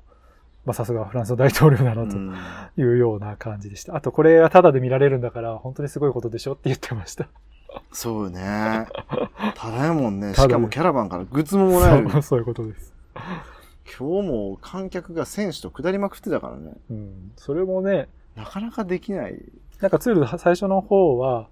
[0.66, 2.36] まあ、さすがフランスの大統領だなとうん
[2.78, 3.96] いうような感じでした。
[3.96, 7.28] あと、これがタダで見られるんだから、本当にすごいことでしょって言ってました。
[7.92, 8.86] そうね。
[9.56, 10.34] ただやもんね。
[10.34, 12.10] しかもキャラバンからグッズももらえる。
[12.12, 12.94] そうそういうことです。
[13.98, 16.74] 今日も観客が選手と下りまくってたからね。
[16.90, 17.32] うん。
[17.36, 19.42] それもね、なかなかできない。
[19.82, 21.48] なんかツール最初の方は、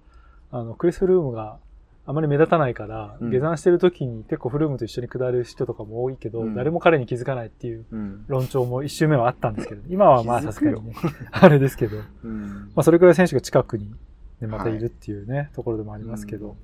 [0.50, 1.58] あの、クリス・フルームが
[2.06, 3.30] あまり目立たないから、うん。
[3.30, 6.54] 下山してる時に結構フルームと一緒に下る人とかも多いけど、うん。
[6.54, 8.24] 誰も彼に気づかないっていううん。
[8.26, 10.84] 論調も一周目はあったんですけど、 今はまあさすがに。
[10.84, 10.94] ね、
[11.30, 12.70] あれですけど、うん。
[12.74, 13.94] まあそれくらい選手が近くに、
[14.40, 16.56] ね、またいるっていうね、ところでもありますけど、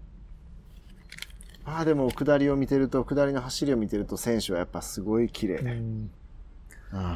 [1.65, 5.57] まあでも、下りを見てると、下りの走りを見てると、選手はやっぱすごい綺麗。
[5.57, 6.11] うんうん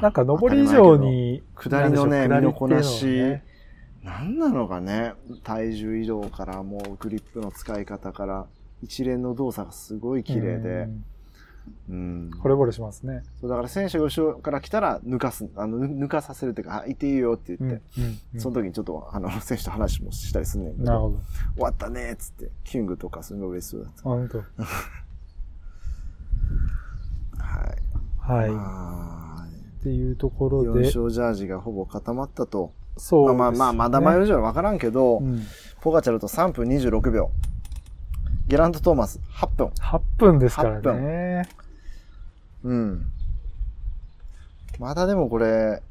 [0.00, 3.44] なんか上り以上、に、下りのね身のこなし下りっていうのはね
[4.02, 5.12] なんなのかね。
[5.44, 8.46] 体重移動から、もうグリップの使い方から、
[8.82, 10.86] 一連の動作がすごい綺麗でう。
[10.86, 11.04] ん
[11.90, 12.30] うん。
[12.42, 13.22] 惚れ惚れしますね。
[13.40, 17.84] そうだから選手が後ろから来たら抜かす、あの、ぬ抜かさせるっていうか、あ、いていいよってうん言って、
[18.34, 21.20] うんその時にちょっと、あの、選手と話もしたりすんねんけど、なるほど。
[21.56, 24.38] 終わったねっつって、キングとかすごい嬉しそうだっあ本当。
[24.40, 24.44] た。
[27.44, 28.48] はい。
[28.48, 29.29] はい。
[29.80, 30.80] っていうところで。
[30.80, 32.72] 4勝ジャージがほぼ固まったと。
[32.98, 35.42] そう、ね、まあまあ、まだ迷うじゃ分からんけど、うん、
[35.80, 37.30] ポガチャルと3分26秒。
[38.46, 39.68] ゲラント・トーマス8分。
[39.68, 41.48] 8分ですからね。
[42.62, 43.06] うん。
[44.78, 45.82] まだでもこれ、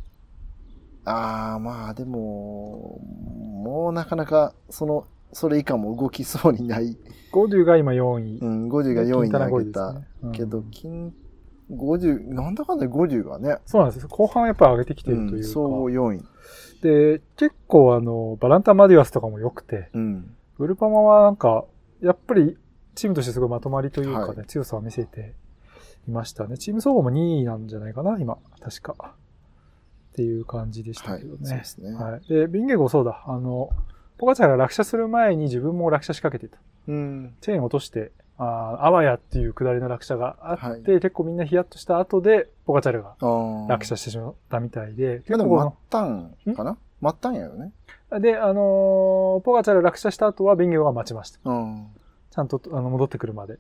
[1.06, 3.02] ああ、まあでも、
[3.63, 6.97] もうなかなか、その、それ以下も動きそうにない。
[7.32, 8.39] ゴデュが今4位。
[8.39, 11.13] うん、ゴデュが4位に上げた、ねうん、けど、キン
[11.71, 13.58] 50、なんだかんだ50がね。
[13.65, 14.08] そうなんです。
[14.08, 15.36] 後半はやっぱり上げてきてるというか。
[15.36, 15.89] うん、総。
[16.82, 21.65] で、結構あの、バランタ・マディアスとかも良くて、うん、ウルパマはなんか、
[22.01, 22.58] やっぱり
[22.95, 25.34] チームとしてすごいまとまりというかね、はい、強さを見せて
[26.08, 26.58] いましたね。
[26.58, 29.15] チーム総合も2位なんじゃないかな、今、確か。
[30.12, 31.38] っていう感じでしたけどね。
[31.38, 31.93] はい、そうですね。
[31.93, 32.27] はい。
[32.27, 33.23] で、ビンゲゴそうだ。
[33.27, 33.69] あの、
[34.17, 36.58] ポカチャが落車する前に自分も落車しかけてた。
[36.88, 37.36] うん。
[37.41, 43.15] チェーン落として、ああわやっていう下りの落車があって、はい結構みんなヒヤッとした後で、ポカチャルが
[43.67, 46.78] 落車してしまったみたいで、まあでも、末端かな？
[47.02, 47.71] 末端やよね。
[48.21, 51.39] で、あのーポガチャル落車した後はビンゲゴが待ちました。
[51.43, 51.88] うん。
[52.32, 53.54] ちゃんとあの戻ってくるまで。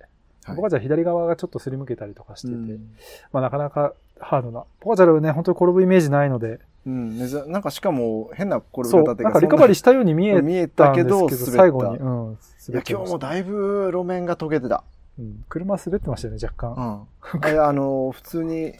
[0.45, 2.95] はいポガチャル左側がちょっとすりむけたりとかしてて、うん
[3.31, 4.63] まあなかなかハードな。
[4.79, 7.19] ポガチャルはね、本当に転ぶイメージないので、うん。
[7.51, 11.85] なんかしかも変な転び方っていうなんかリカバリーししたように見え見えたたけど、んですけど、滑った。
[11.85, 12.37] 最後に、うん、
[12.69, 12.83] い滑や。
[12.87, 14.83] 今日もだいぶ路面が溶けてた。
[15.17, 17.51] うん、車滑ってましたよね、若う干。
[17.51, 17.59] ん。
[17.59, 18.73] ああの、普通に、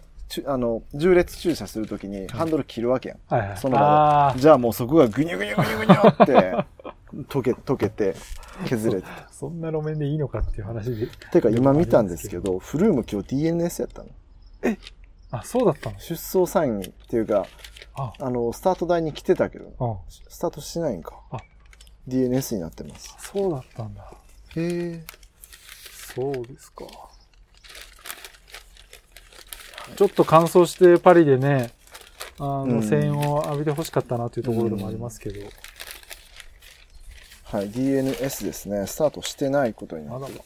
[0.46, 3.20] あの、重列駐車するときにハンドル切るわけやん。
[3.28, 3.58] はいはい。
[3.58, 6.66] その場であじゃあもうそこがぐにゅぐにゅぐにゅぐにゅって、
[7.28, 8.16] 溶け、溶けて、
[8.66, 9.08] 削れてた。
[9.10, 11.08] あ、そんな路面でいいのかっていう話で。
[11.32, 14.10] てか今見たんですけど、フルーム今日 DNS やったの。
[15.32, 16.00] あ、そうだったの？
[16.00, 17.46] 出走サインっていうか、
[17.96, 19.98] あ、あの、スタート台に来てたけど、うん。
[20.08, 21.16] スタートしてないんか。
[21.32, 21.38] あ
[22.10, 23.16] DNS になってます。
[23.20, 24.04] そうだったんだ。
[24.56, 25.04] へえ。
[26.16, 26.86] そうですか。
[29.96, 31.72] ちょっと乾燥してパリでね、
[32.40, 35.42] あの、うん声援を浴びてほしかったなというところでもありますけど、
[37.44, 38.88] はい、DNS ですね。
[38.88, 40.42] スタートしてないことになってる。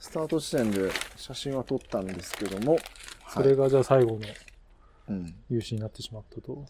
[0.00, 2.78] スタート地点で写真は撮ったんですけども、
[3.28, 4.20] それがじゃあ最後の
[5.10, 6.64] うん、優勝になってしまったと。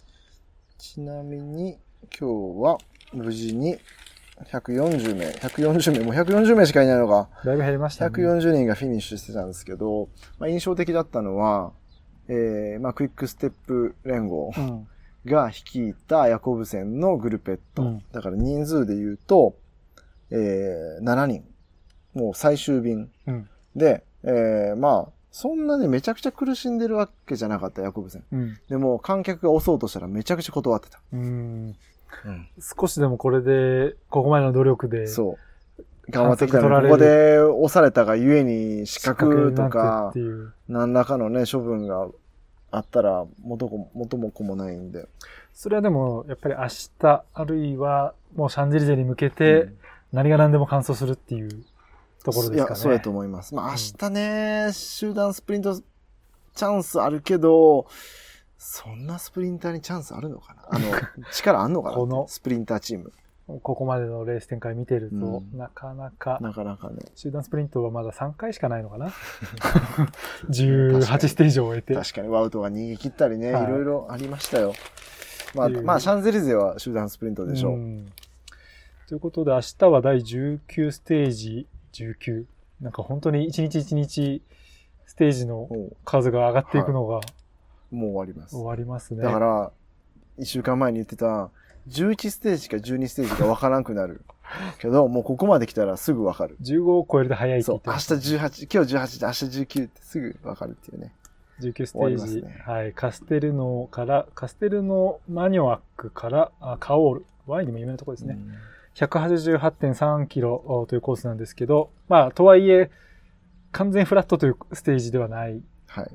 [0.78, 1.76] ちなみに
[2.18, 2.78] 今日は
[3.12, 3.78] 無事に
[4.46, 8.14] 140名、140名、もう140名しかいないのか、だいぶ減りましたね。
[8.14, 11.72] 140人がフィニッシュしてたんですけど、まあ、印象的だったのは、
[12.28, 14.86] えー、まあ、クイックステップ連合うん。
[15.24, 17.82] が率いたヤコブセンのグルペット。
[17.82, 19.56] うんだから人数で言うと、
[20.30, 21.44] えー、7人。
[22.14, 23.10] もう最終便。
[23.26, 23.48] うん。
[23.76, 28.24] で、えー、まあ、そんなにめちゃくちゃ苦しんでるわけじゃなかった、ヤコブセン。
[28.32, 28.58] うん。
[28.68, 31.00] でも、観客が押そうとしたらめちゃくちゃ断ってた。
[31.12, 31.76] うん。
[32.60, 35.38] 少しでもこれで、ここまでの努力で、そう。
[36.10, 40.12] 頑張ってきたられるここで押されたがゆえに失格とか。
[40.68, 42.08] 何らかのね、処分が
[42.70, 45.06] あったら元も、元も子もないんで。
[45.52, 46.66] それはでも、やっぱり明
[46.98, 49.68] 日、あるいは、もうシャンゼリゼに向けて、
[50.12, 51.48] 何が何でも完走するっていう
[52.24, 52.66] ところですかね。
[52.68, 53.54] いや、そうやと思います。
[53.54, 57.86] まあ、明日ね、集団スプリントチャンスあるけど、
[58.58, 60.62] そんなスプリンターにチャンスあるのかな？
[60.76, 60.86] あの、
[61.32, 63.12] 力あんのかなこのスプリンターチーム。
[63.62, 66.96] ここまでのレース展開見てると、うんなかなか、なかなかね。
[67.14, 69.08] 集団スプリントはまだ3回しかないのかな
[70.50, 71.94] ?18 ステージを終えて。
[71.94, 74.74] 確かにワウトが逃げ切ったりね、はいいろいろありましたよ。
[75.54, 77.76] まあ、まあ、シャンゼリゼは集団スプリントでしょう。
[77.78, 78.12] ん
[79.08, 82.44] ということで、明日は第19ステージ、19。
[82.82, 84.42] なんか本当に一日一日
[85.06, 87.20] ステージのも数が上がっていくのがう
[87.90, 88.54] もう終わります。
[88.54, 89.22] 終わりますね。
[89.22, 89.72] だから、
[90.38, 91.50] 一週間前に言ってた、
[91.88, 94.22] 11ステージか12ステージか分からんくなる。
[94.78, 96.56] けど、もうここまで来たらすぐ分かる。
[96.62, 98.74] 15を超えると早いってそう、明日言ってました。
[98.74, 101.12] 18、今日18で明日19ってすぐ分かるっていうね。
[101.60, 102.92] 19ステージ、ねはい。
[102.92, 107.26] カステルノから、カステルノマニョアックから、あカオール。
[107.46, 108.38] ワインにも有名なところですね。
[108.94, 112.90] 188.3キロおというコースなんですけど、まあ、とはいえ、
[113.72, 116.10] 完全フラットというステージではないっはい。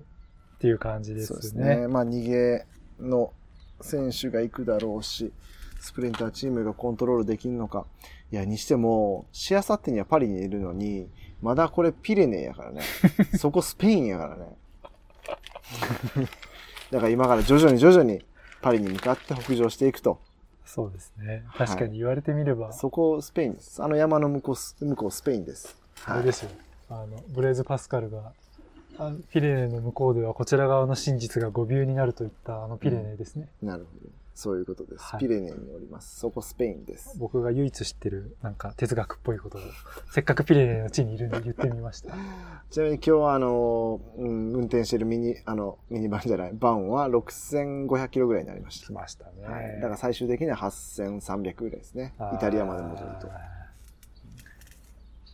[0.64, 1.76] ていう感じでそうですすね。
[1.76, 1.88] ね。
[1.90, 2.66] まあ、逃げ
[2.98, 3.34] の
[3.82, 5.34] 選手が行くだろうし、
[5.82, 7.86] スプリンターチームがコントロールできるのか。
[8.32, 11.10] いや、にしても、しあさってにはパリにいるのに、
[11.42, 12.82] まだこれピレネーやからね。
[13.38, 14.56] そこスペインやからね。
[16.92, 18.24] だから今から徐々に徐々に
[18.62, 20.22] パリに向かって北上していくと。
[20.64, 21.44] そうですね。
[21.48, 23.84] はい確かに言われてみれば、そこスペインです。
[23.84, 25.76] あの山の向こうす、向こうスペインです。
[26.06, 26.50] あれですよ。
[26.90, 28.32] あの、ブレーズ・パスカルが、
[29.32, 33.50] ピレネの向こうではこちら側の真実が誤謬になるといったあのピレネですね。
[33.62, 34.12] なるほど。
[34.36, 35.04] そういうことです。
[35.04, 36.20] はいピレネーにおります。
[36.20, 37.18] そこスペインです。
[37.20, 39.62] 僕が唯一知ってるなんか哲学っぽいことを、
[40.12, 42.16] せっかくピレネの地にいるんで言ってみました。
[42.72, 48.94] ちなみに今日はあの、うん、運転してるミニ、あの、ミニバンじゃない、バンは6500キロぐらいになりまし来た。
[48.94, 49.46] ましたね。
[49.46, 49.76] はい。
[49.76, 52.14] だから最終的には8300ぐらいですね。
[52.34, 53.12] イタリアまで戻る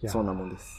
[0.01, 0.09] と。
[0.09, 0.77] そんなもんです。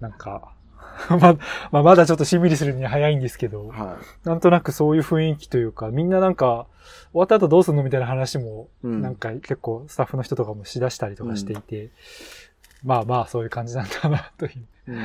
[0.00, 0.54] なんか、
[1.20, 1.38] まあ、
[1.70, 6.66] まあ、まだちょっとしんみりするには早いんですけど、はなんとなくそういう雰囲気というか、みんななんか、
[7.12, 8.86] 終わった後どうすんのみたいな話も、い。
[8.86, 9.02] うん。
[9.02, 11.90] なんか結構スタッフの人とかもしだしたりとかしていて、
[12.84, 14.52] まあまあそういう感じなんだなという。
[14.88, 14.96] うん。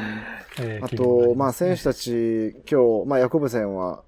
[0.60, 4.04] えーあと、気分がりまあ選手たち、今日、まあヤコブセンは、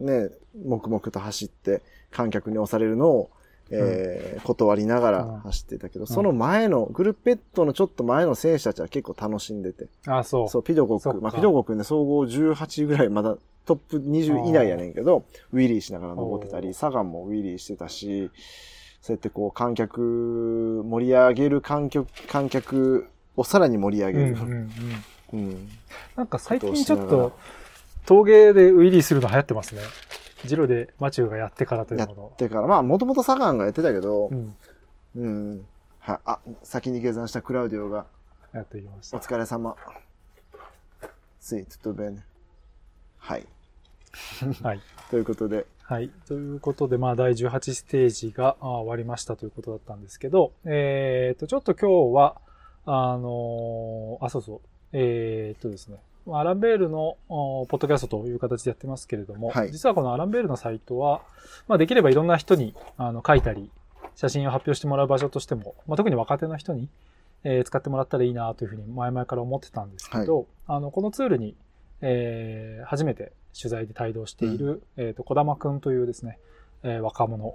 [0.00, 0.30] ね、
[0.64, 3.30] 黙々と走って、観客に押されるのを、
[3.70, 9.86] えー断りながうんら走ってたけど、その前の、グルペットのちょっと前の選手たちは結構楽しんでて。
[10.06, 10.48] あ、そう。
[10.48, 18.30] そう、ピドゴそっかク、まあピドゴクね、総合18ぐらい、まだトップ20以内やねんけど、ウィリーしながら登ってたり、サガンもウィリーしてたし、
[19.00, 24.24] そうやってこう観客、盛り上げる観客、観客をさらに盛り上げる。
[24.26, 24.70] うんうん
[25.32, 25.38] うん。
[25.40, 25.68] うん
[26.14, 27.32] なんか最近ちょっと、
[28.06, 29.80] 陶芸でウィリーするの流行ってますね。
[30.44, 32.30] ジロでマチューがやってからというやもの。
[32.34, 34.56] ってから、まあ、もともとサガンがやってたけどう、ん。
[35.16, 35.66] うん。
[36.00, 38.06] は、あ、先に下山したクラウディオが、
[38.52, 39.26] やっていきましおた。
[39.26, 39.76] 疲れ様。
[41.40, 42.24] スイートとベネ。
[43.18, 43.46] はい。
[44.62, 44.80] はい。
[45.10, 46.10] ということで、はい。
[46.26, 52.40] ということで、まあ、第18ステージがあ終わりましたということだったんですけど、えっ、と、ちょっと今日は、
[52.86, 54.60] あのーあ、そうそう。
[54.92, 55.98] えっ、とですね。
[56.28, 59.72] アランベールのおポッドキャストという形でやってますけれども、はい。
[59.72, 61.22] 実はこのアランベールのサイトは、
[61.68, 63.70] まあ、できればいろんな人にあの書いたり、
[64.16, 66.88] 写真を発表してもらう場所としても、まあ、特に若手の人に、
[67.44, 71.54] えー使ってもらったらいいなというふうに前々から思ってたんですけど、あのこのツールに、
[72.00, 76.38] えー初めて取材で帯同している、えっ、と、小玉くんというですね、
[76.82, 77.54] えー若者、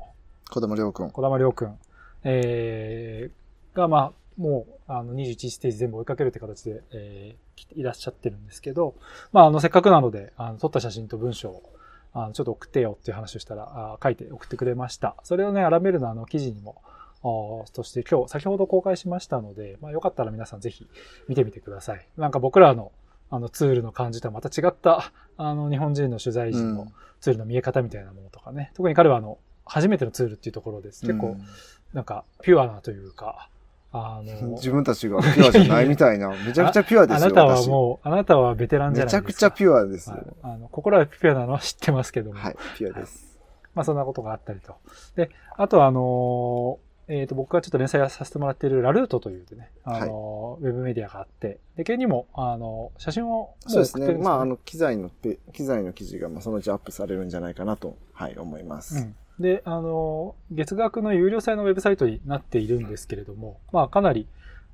[0.49, 1.12] 子供りょうくん。
[1.12, 1.77] 小玉亮くん、
[2.23, 8.95] えーが、まあ、もう、あの、21ステージ全部追いかけるって形で、えーいらっしゃってるんですけど、
[9.32, 11.73] まあ、あの、せっかくなので、あの、撮った写真と文章を、
[12.12, 15.15] あの、ちょっと送ってよっていう話をしたら、あ書いて送ってくれました。
[15.23, 16.82] それをね、アラメルのあの、記事にも、
[17.23, 20.88] あそして今日、先ほど公開しましたので、まあ、よかったら皆さんぜひ
[21.27, 22.08] 見てみてください。
[22.17, 22.91] なんか僕らの、
[23.30, 28.71] あの、ツールの感じとはまた違った、あの、日本人の取材陣のうんツールの見え方みたいなものとかね。
[28.73, 31.06] 特に彼はあの、初めてのツールっていうところです。
[31.06, 31.45] 結構、うん
[31.93, 33.49] なんか、ピュアなというか、
[33.93, 36.30] あの、自分たちがピュアじゃないみたいな。
[36.45, 37.25] めちゃくちゃピュアですよ。
[37.25, 39.41] あなたは私もう、あなたはベテランじゃめないですか。
[39.41, 40.25] ちゃくちゃピュアですよはい。
[40.43, 42.39] あの、心はピュアなのは知ってますけども。
[42.39, 43.38] はい、ピュアです。
[43.75, 44.75] まあそんなことがあったりと。
[45.15, 54.06] で、あとはあのーえっ、と、僕がちょっと連載させてもらっているラルートというね、あのーウェブメディアがあって、で、県にも、あの写真をもうそうですね。
[54.06, 58.99] 送ってるんですよまあ、あの、機材のペ、機材の記事が、まあ、そのうちアップされるんじゃないかなと、はい、思います。
[58.99, 64.27] うんで、あの、月額の有料制のウェブサイトになっているんですけれども、まあ、かなり、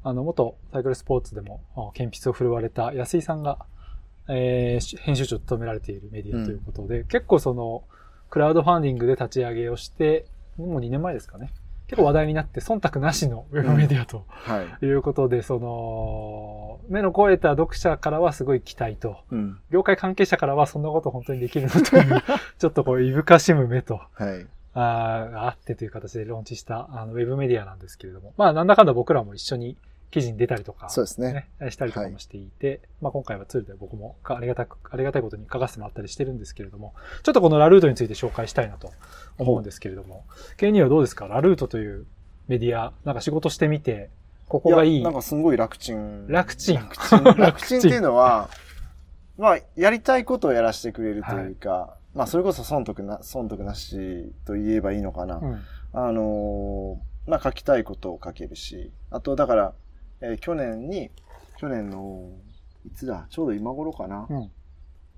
[0.03, 3.65] あの、元サイクルスポーツでも、あ顕筆を振るわれた安井さんが、
[4.30, 7.84] えー編集長を務められているメディアということで、結構その、
[8.30, 10.25] クラウドファンディングで立ち上げをして、
[10.58, 11.51] もう2年前ですかね。
[11.88, 14.86] 結構話題になって、忖度なしのウェブメディアとはい。
[14.86, 19.58] いうことで、その、目の肥えた読者からはすごい期待と、うん。
[19.71, 22.21] 業界関係者からはそんなこと本当にできるのという、
[22.60, 24.45] ちょっとこう、いぶかしむ目と、はい。
[24.79, 29.75] あってという形でローンチしたあのウェブメディアなんですけれども、まあなんだかんだ僕らも一緒に
[30.11, 31.49] 記事に出たりとか、そうですね。
[31.69, 38.91] したりとかもしていて、まあ今回はツールで僕もかありがたく、ありがたいことに書かせてもらったりしてるんですけれども、ちょっとこのラルートについて紹介したいなと
[39.37, 40.25] 思うんですけれども、
[40.57, 41.27] ケニーはどうですか？
[41.27, 42.05] ラルートという
[42.47, 44.09] メディア、なんか仕事してみて、
[44.47, 44.97] ここがいい。
[44.99, 46.27] やなんかすごい楽ちん。
[46.29, 46.75] 楽ちん。
[46.75, 47.23] 楽ちん。
[47.37, 48.49] 楽ちんっていうのは、
[49.37, 55.38] まあ、やりたいことをやらせてくれるというか、まあ、それこそ損得な、損得なしと言えばいいのかな。
[55.38, 55.60] うん。
[55.93, 59.73] あのーまあ、書きたいことを書けるし、あと、だから、
[60.21, 61.12] えー去年に、
[61.58, 62.30] 去年の、
[62.86, 64.27] いつだ、ちょうど今頃かな。
[64.30, 64.51] うん。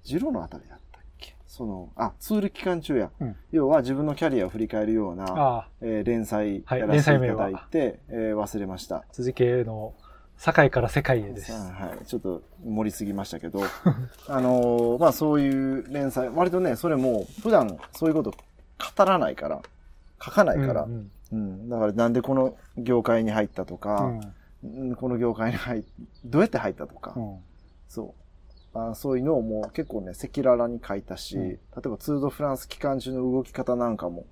[0.03, 1.35] ジロのあたりだったっけ？
[1.45, 3.11] その、あ、ツール期間中や。
[3.19, 9.05] うん要は自分のキャリアを振り返るような、えー連載はいやらせていただい連載て、えー忘れました。
[9.11, 9.93] 続けの、
[10.39, 11.51] 堺から世界へです。
[11.51, 12.05] はい。
[12.05, 13.61] ちょっと盛りすぎましたけど、
[14.27, 19.61] あのーまあそういう連載、割とね、それも普段そういうこと語らないから、
[20.23, 24.19] 書かないから、うんうん、だからなんでこの業界に入ったとうか、ん。
[24.63, 25.83] うんこの業界に入っ
[26.25, 27.37] どうやって入ったとか、うん。
[27.87, 28.13] そ
[28.73, 28.77] う。
[28.77, 31.47] あそういうのをもう結構ね、赤裸々に書いたし、うん。
[31.49, 34.25] 例えばツール・ド・フランス期間中の動き方なんかも、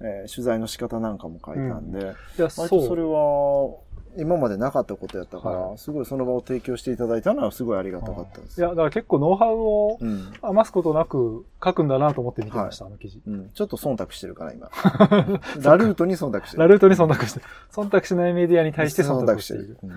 [0.00, 2.12] えー取材の仕方なんかも書いたんで、いや、
[2.44, 3.12] 割とそれそう。
[3.12, 8.60] は今までなかったことやったから、はいすごいその場を提供していただいたのはすごいありがたかったです。
[8.60, 10.32] いや、だから結構ノウハウをうん。
[10.42, 13.22] 余すことなく書くんだなと思って見てました、あの記事。
[13.26, 13.50] うん。
[13.50, 14.70] ちょっと忖度してるから今。
[15.62, 16.60] ラルートに忖度してる。
[16.60, 17.40] ラルートに忖度して、
[17.72, 19.78] 忖度しないメディアに対して忖度している。
[19.82, 19.90] うん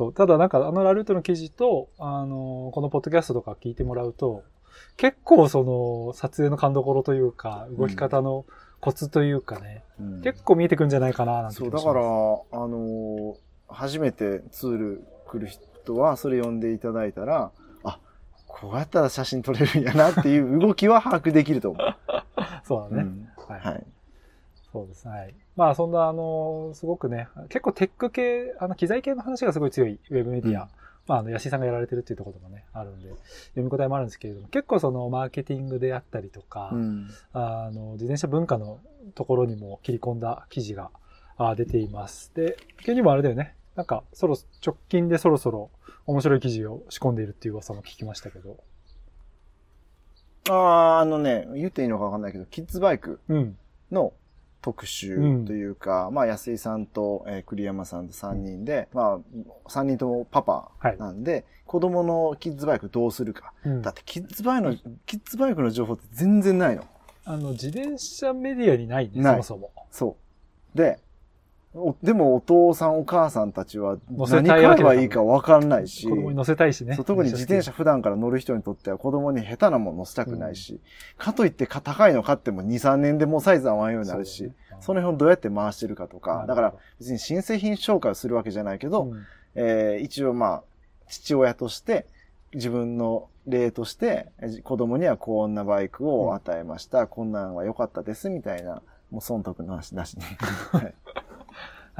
[0.00, 0.12] そう。
[0.14, 4.44] ただなんかあのラルートの記事と、あの、このポッドキャストとか聞いてもらうと、
[4.96, 8.46] 結構その、撮影の勘どころというか、動き方の
[8.80, 13.34] コツというかね、うん結構見えてくんじゃないかな、なんて気そう、だから、あのー
[13.72, 17.52] 初めてツール来る人は、それ読んでいただいたら、
[17.84, 18.00] あ、
[18.48, 21.94] こうやったら写真撮れるんやなっていう動きは把握できると思う。
[22.66, 23.02] そうだね。
[23.02, 23.60] うんはい。
[23.60, 23.86] はい。
[24.72, 25.06] そうです。
[25.06, 25.34] はい。
[25.54, 30.62] まあ、そんな、あの、すごくね、結構テック系、あの、機材系の話がすごい強いウェブメディア。
[30.62, 30.68] うん
[31.06, 33.10] まあ、あの、安井さんがやられてるっていうところもね、あるんで、
[33.54, 37.08] 読み応えもあるんですけれども、結構その、マーケティングであったりとか、うん。
[37.32, 38.80] あの、自転車文化の
[39.14, 40.90] ところにも切り込んだ記事が
[41.36, 42.32] あ出ています。
[42.34, 43.54] で、急にもあれだよね。
[43.74, 45.70] なんか、そろ、直近でそろそろ
[46.06, 48.58] 面白い記事を仕込んでいるっていう噂も聞きましたけど。
[50.48, 53.58] ああ、あのね、言っていいのかわかんないけど、キッズバイクうん。
[53.90, 54.12] の
[54.62, 59.18] 特集というか、まあ安井さんと、えー栗山さんと3人で、まあ
[59.68, 63.52] 3人ともパパなんで、子供のキッズバイクどうするか。
[63.64, 64.74] うんだってキッズバイの、
[65.06, 66.84] キッズバイクの情報って全然ないの。
[67.24, 69.70] あの、自転車メディアにないね、そもそも。
[69.90, 70.16] そ
[70.74, 70.76] う。
[70.76, 71.09] で、お
[72.02, 76.96] でもお父さんお母さんたちは乗せ何買えばいいかわかんないし、子供に乗せたいしね。
[76.96, 80.80] 特に自転車普段から乗る人にとっては子供に下手なもの乗せたくないし、
[81.16, 84.50] かといってか高いの買っても2、3年でもうサイズ合わんようになるし、
[84.80, 89.24] その辺をどうやって回してるかとか、だから、別に新製品紹介をするわけじゃないけど、うん。
[89.54, 90.62] えー一応まあ、
[91.06, 92.06] 父親として、
[92.52, 100.22] 自分の例として、えー子供にはこんなバイクを与えました、こんなんは良かったです、みたいな、もう損得の話なしに。
[100.72, 100.94] はい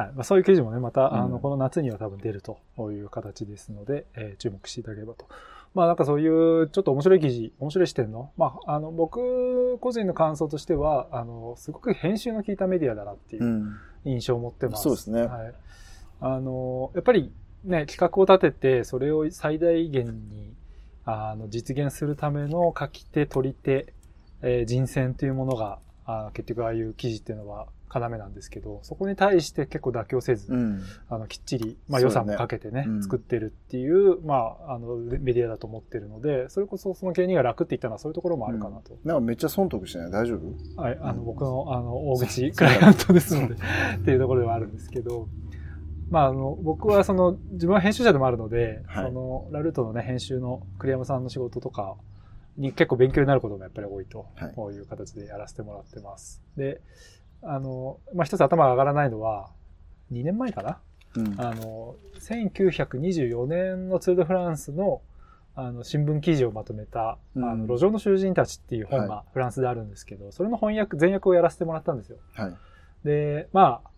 [0.01, 2.59] はいまあ、そういう記事もね、また、あの、うんこの夏には多分出ると
[2.93, 5.27] いう形ですので、えー注目していただければと。
[5.75, 14.83] まあなんかそういうちょっと面白い記事、面白い視点の、まああの僕個人の感想としては、あの、すごく編集の効いたメディアだなっていううん印象を持ってます。
[14.85, 15.55] そうですねはい。
[16.21, 17.33] あの、やっぱり
[17.65, 20.55] ね、企画を立てて、それを最大限に、
[21.05, 23.93] あの、実現するための書き手、取り手、
[24.43, 30.83] えー人選というものが、あ結局ああいう記事っていうのは要なんですけど、そこに対して結構妥協せず、うん。
[31.09, 38.97] あの、きっちり、まあ予算もかけてね、うん作ってるっていう、まあ、あの、メディアだと思ってるので、それこそその芸人が楽って言ったのはそういうところもあるかなと。
[39.05, 45.29] なんかめっちゃ損得してない大丈夫はい、あの、僕の、あの、大口クライアントですので、っていうところではあるんですけど、
[46.11, 51.97] まあ、あの、僕はその、自分は編集者でもあるので、はいその、ラルートのね、編集の栗山さんの仕事とか
[52.57, 56.43] に結構勉強になることもやっぱり多いと、はいこういう形でやらせてもらってます。
[56.57, 56.81] で、
[57.43, 59.51] あの、まあ、一つ頭が上がらないのは、
[60.13, 60.79] 2年前かな？
[61.17, 61.35] うん。
[61.41, 65.01] あの、1924年のツール・ド・フランスの
[65.57, 72.19] あの新聞記事をまとめた、うんあの路上の囚人たちっていう本がフランスであるんですけど、それの翻訳、前訳をやらせてもらったんですよ。
[72.35, 72.55] はい。
[73.05, 73.91] で、まあ、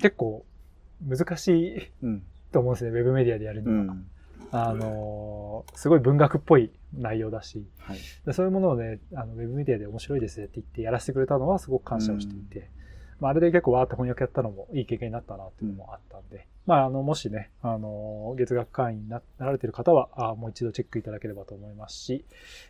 [0.00, 0.44] 結構
[1.02, 2.22] 難しいうん。
[2.52, 3.72] と思うんですね、ウェブメディアでやるには。
[3.72, 4.06] うん。
[4.52, 7.98] あの、すごい文学っぽい内容だし、はい。
[8.24, 12.70] でそういうものをね、あのウェブメディアで面白いですねって言ってやらせてくれたのはすごく感謝をしていて、
[13.20, 22.24] まあ、あれで結構わーって翻訳やったのもいい経験になったなっていうのもあったんで、まあ、あの、もしね、あの、月額会員にななられている方は、あもう一度チェックいただければと思いますし、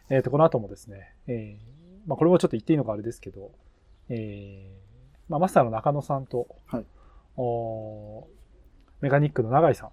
[0.09, 3.51] えっ、と、この後もですね、えーまあ、これもちょっと言っていいのかあれですけど、
[4.09, 4.87] えー
[5.29, 6.85] まあ、マスターの中野さんと、はい
[7.39, 8.25] おー
[9.03, 9.93] メカニックの永井さんは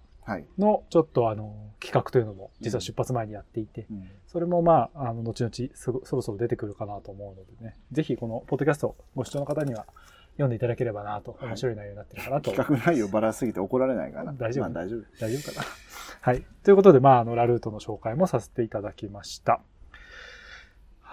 [0.58, 9.86] のちょっとあの企画というのも実は出発前にやっていて、うんそれもまあ、あの、後々そろそろ出てくるかなと思うのでね、ぜひこのポッドキャストご視聴の方には
[10.32, 12.50] 読んでいただければなと、はい面白い内容になってるかなと。
[12.50, 14.32] 企画内容バラすぎて怒られないかな。
[14.32, 14.64] 大丈夫？
[14.64, 15.04] まあ大丈夫。
[15.20, 15.66] 大丈夫かな？
[16.20, 16.42] はい。
[16.64, 19.60] ということで、まあ、あの、ラルートの紹介もさせていただきました。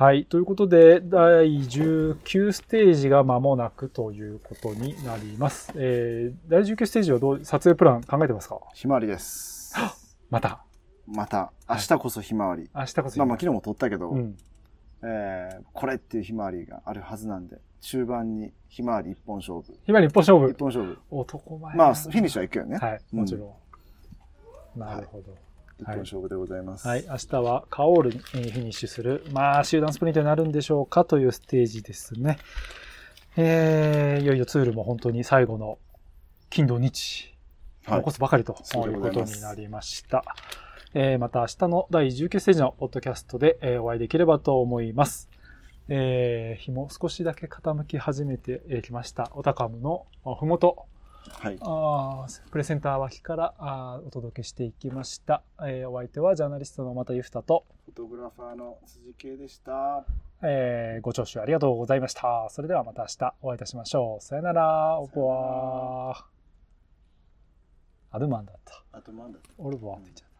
[0.01, 0.25] はい。
[0.25, 5.71] ということで、第19ステージが間もなくということになります。
[5.75, 8.57] えー、第19ステージはどう、撮影プラン考えてますか？
[8.73, 9.75] ひまわりです。
[10.31, 10.65] また？
[11.05, 12.67] また、明日こそひまわり。
[12.73, 13.19] 明日こそ。
[13.19, 14.35] まあまあ昨日も撮ったけど、うん。
[15.03, 19.77] えーこれっていうひまわりがあるはずなんで、中盤にひまわり一本勝負。
[19.85, 20.49] ひまり一本勝負。
[20.49, 20.97] 一本勝負。
[21.11, 21.75] 男前。
[21.75, 22.77] まあ、フィニッシュは行くよね。
[22.79, 23.01] はい。
[23.13, 23.55] うんもちろ
[24.75, 24.79] ん。
[24.79, 25.35] なるほど。
[25.81, 26.87] 一本勝負でございます。
[26.87, 32.37] はい、明日はカオールにえーフィニッシュする、まあ、集団スプリントになるんでしょうかというステージですね。
[33.35, 35.79] えー、いよいよツールも本当に最後の
[36.49, 37.27] 金土日、
[37.85, 40.23] はい残すばかりということになりました。
[40.93, 45.29] えー、また明日の第19ステージのポッドキャストで、えーお会いできればと思います。
[45.89, 49.31] えー、日も少しだけ傾き始めてえーきました。
[49.33, 50.85] オタカムのあふもと、
[51.29, 51.57] はい。
[51.61, 60.05] あープレゼンター脇からあーお届けしていきました、えーお相手はジャーナリストの又ゆふたと、フォトグラファーの辻圭でした。
[60.41, 62.47] えーご聴取ありがとうございました。
[62.49, 64.23] それではまた明日お会いいたしましょう。
[64.23, 64.99] さよなら。
[64.99, 66.23] オポワー。
[68.11, 68.83] アドゥマンだった。
[68.91, 70.30] あとなんだオルボワって言っちゃった。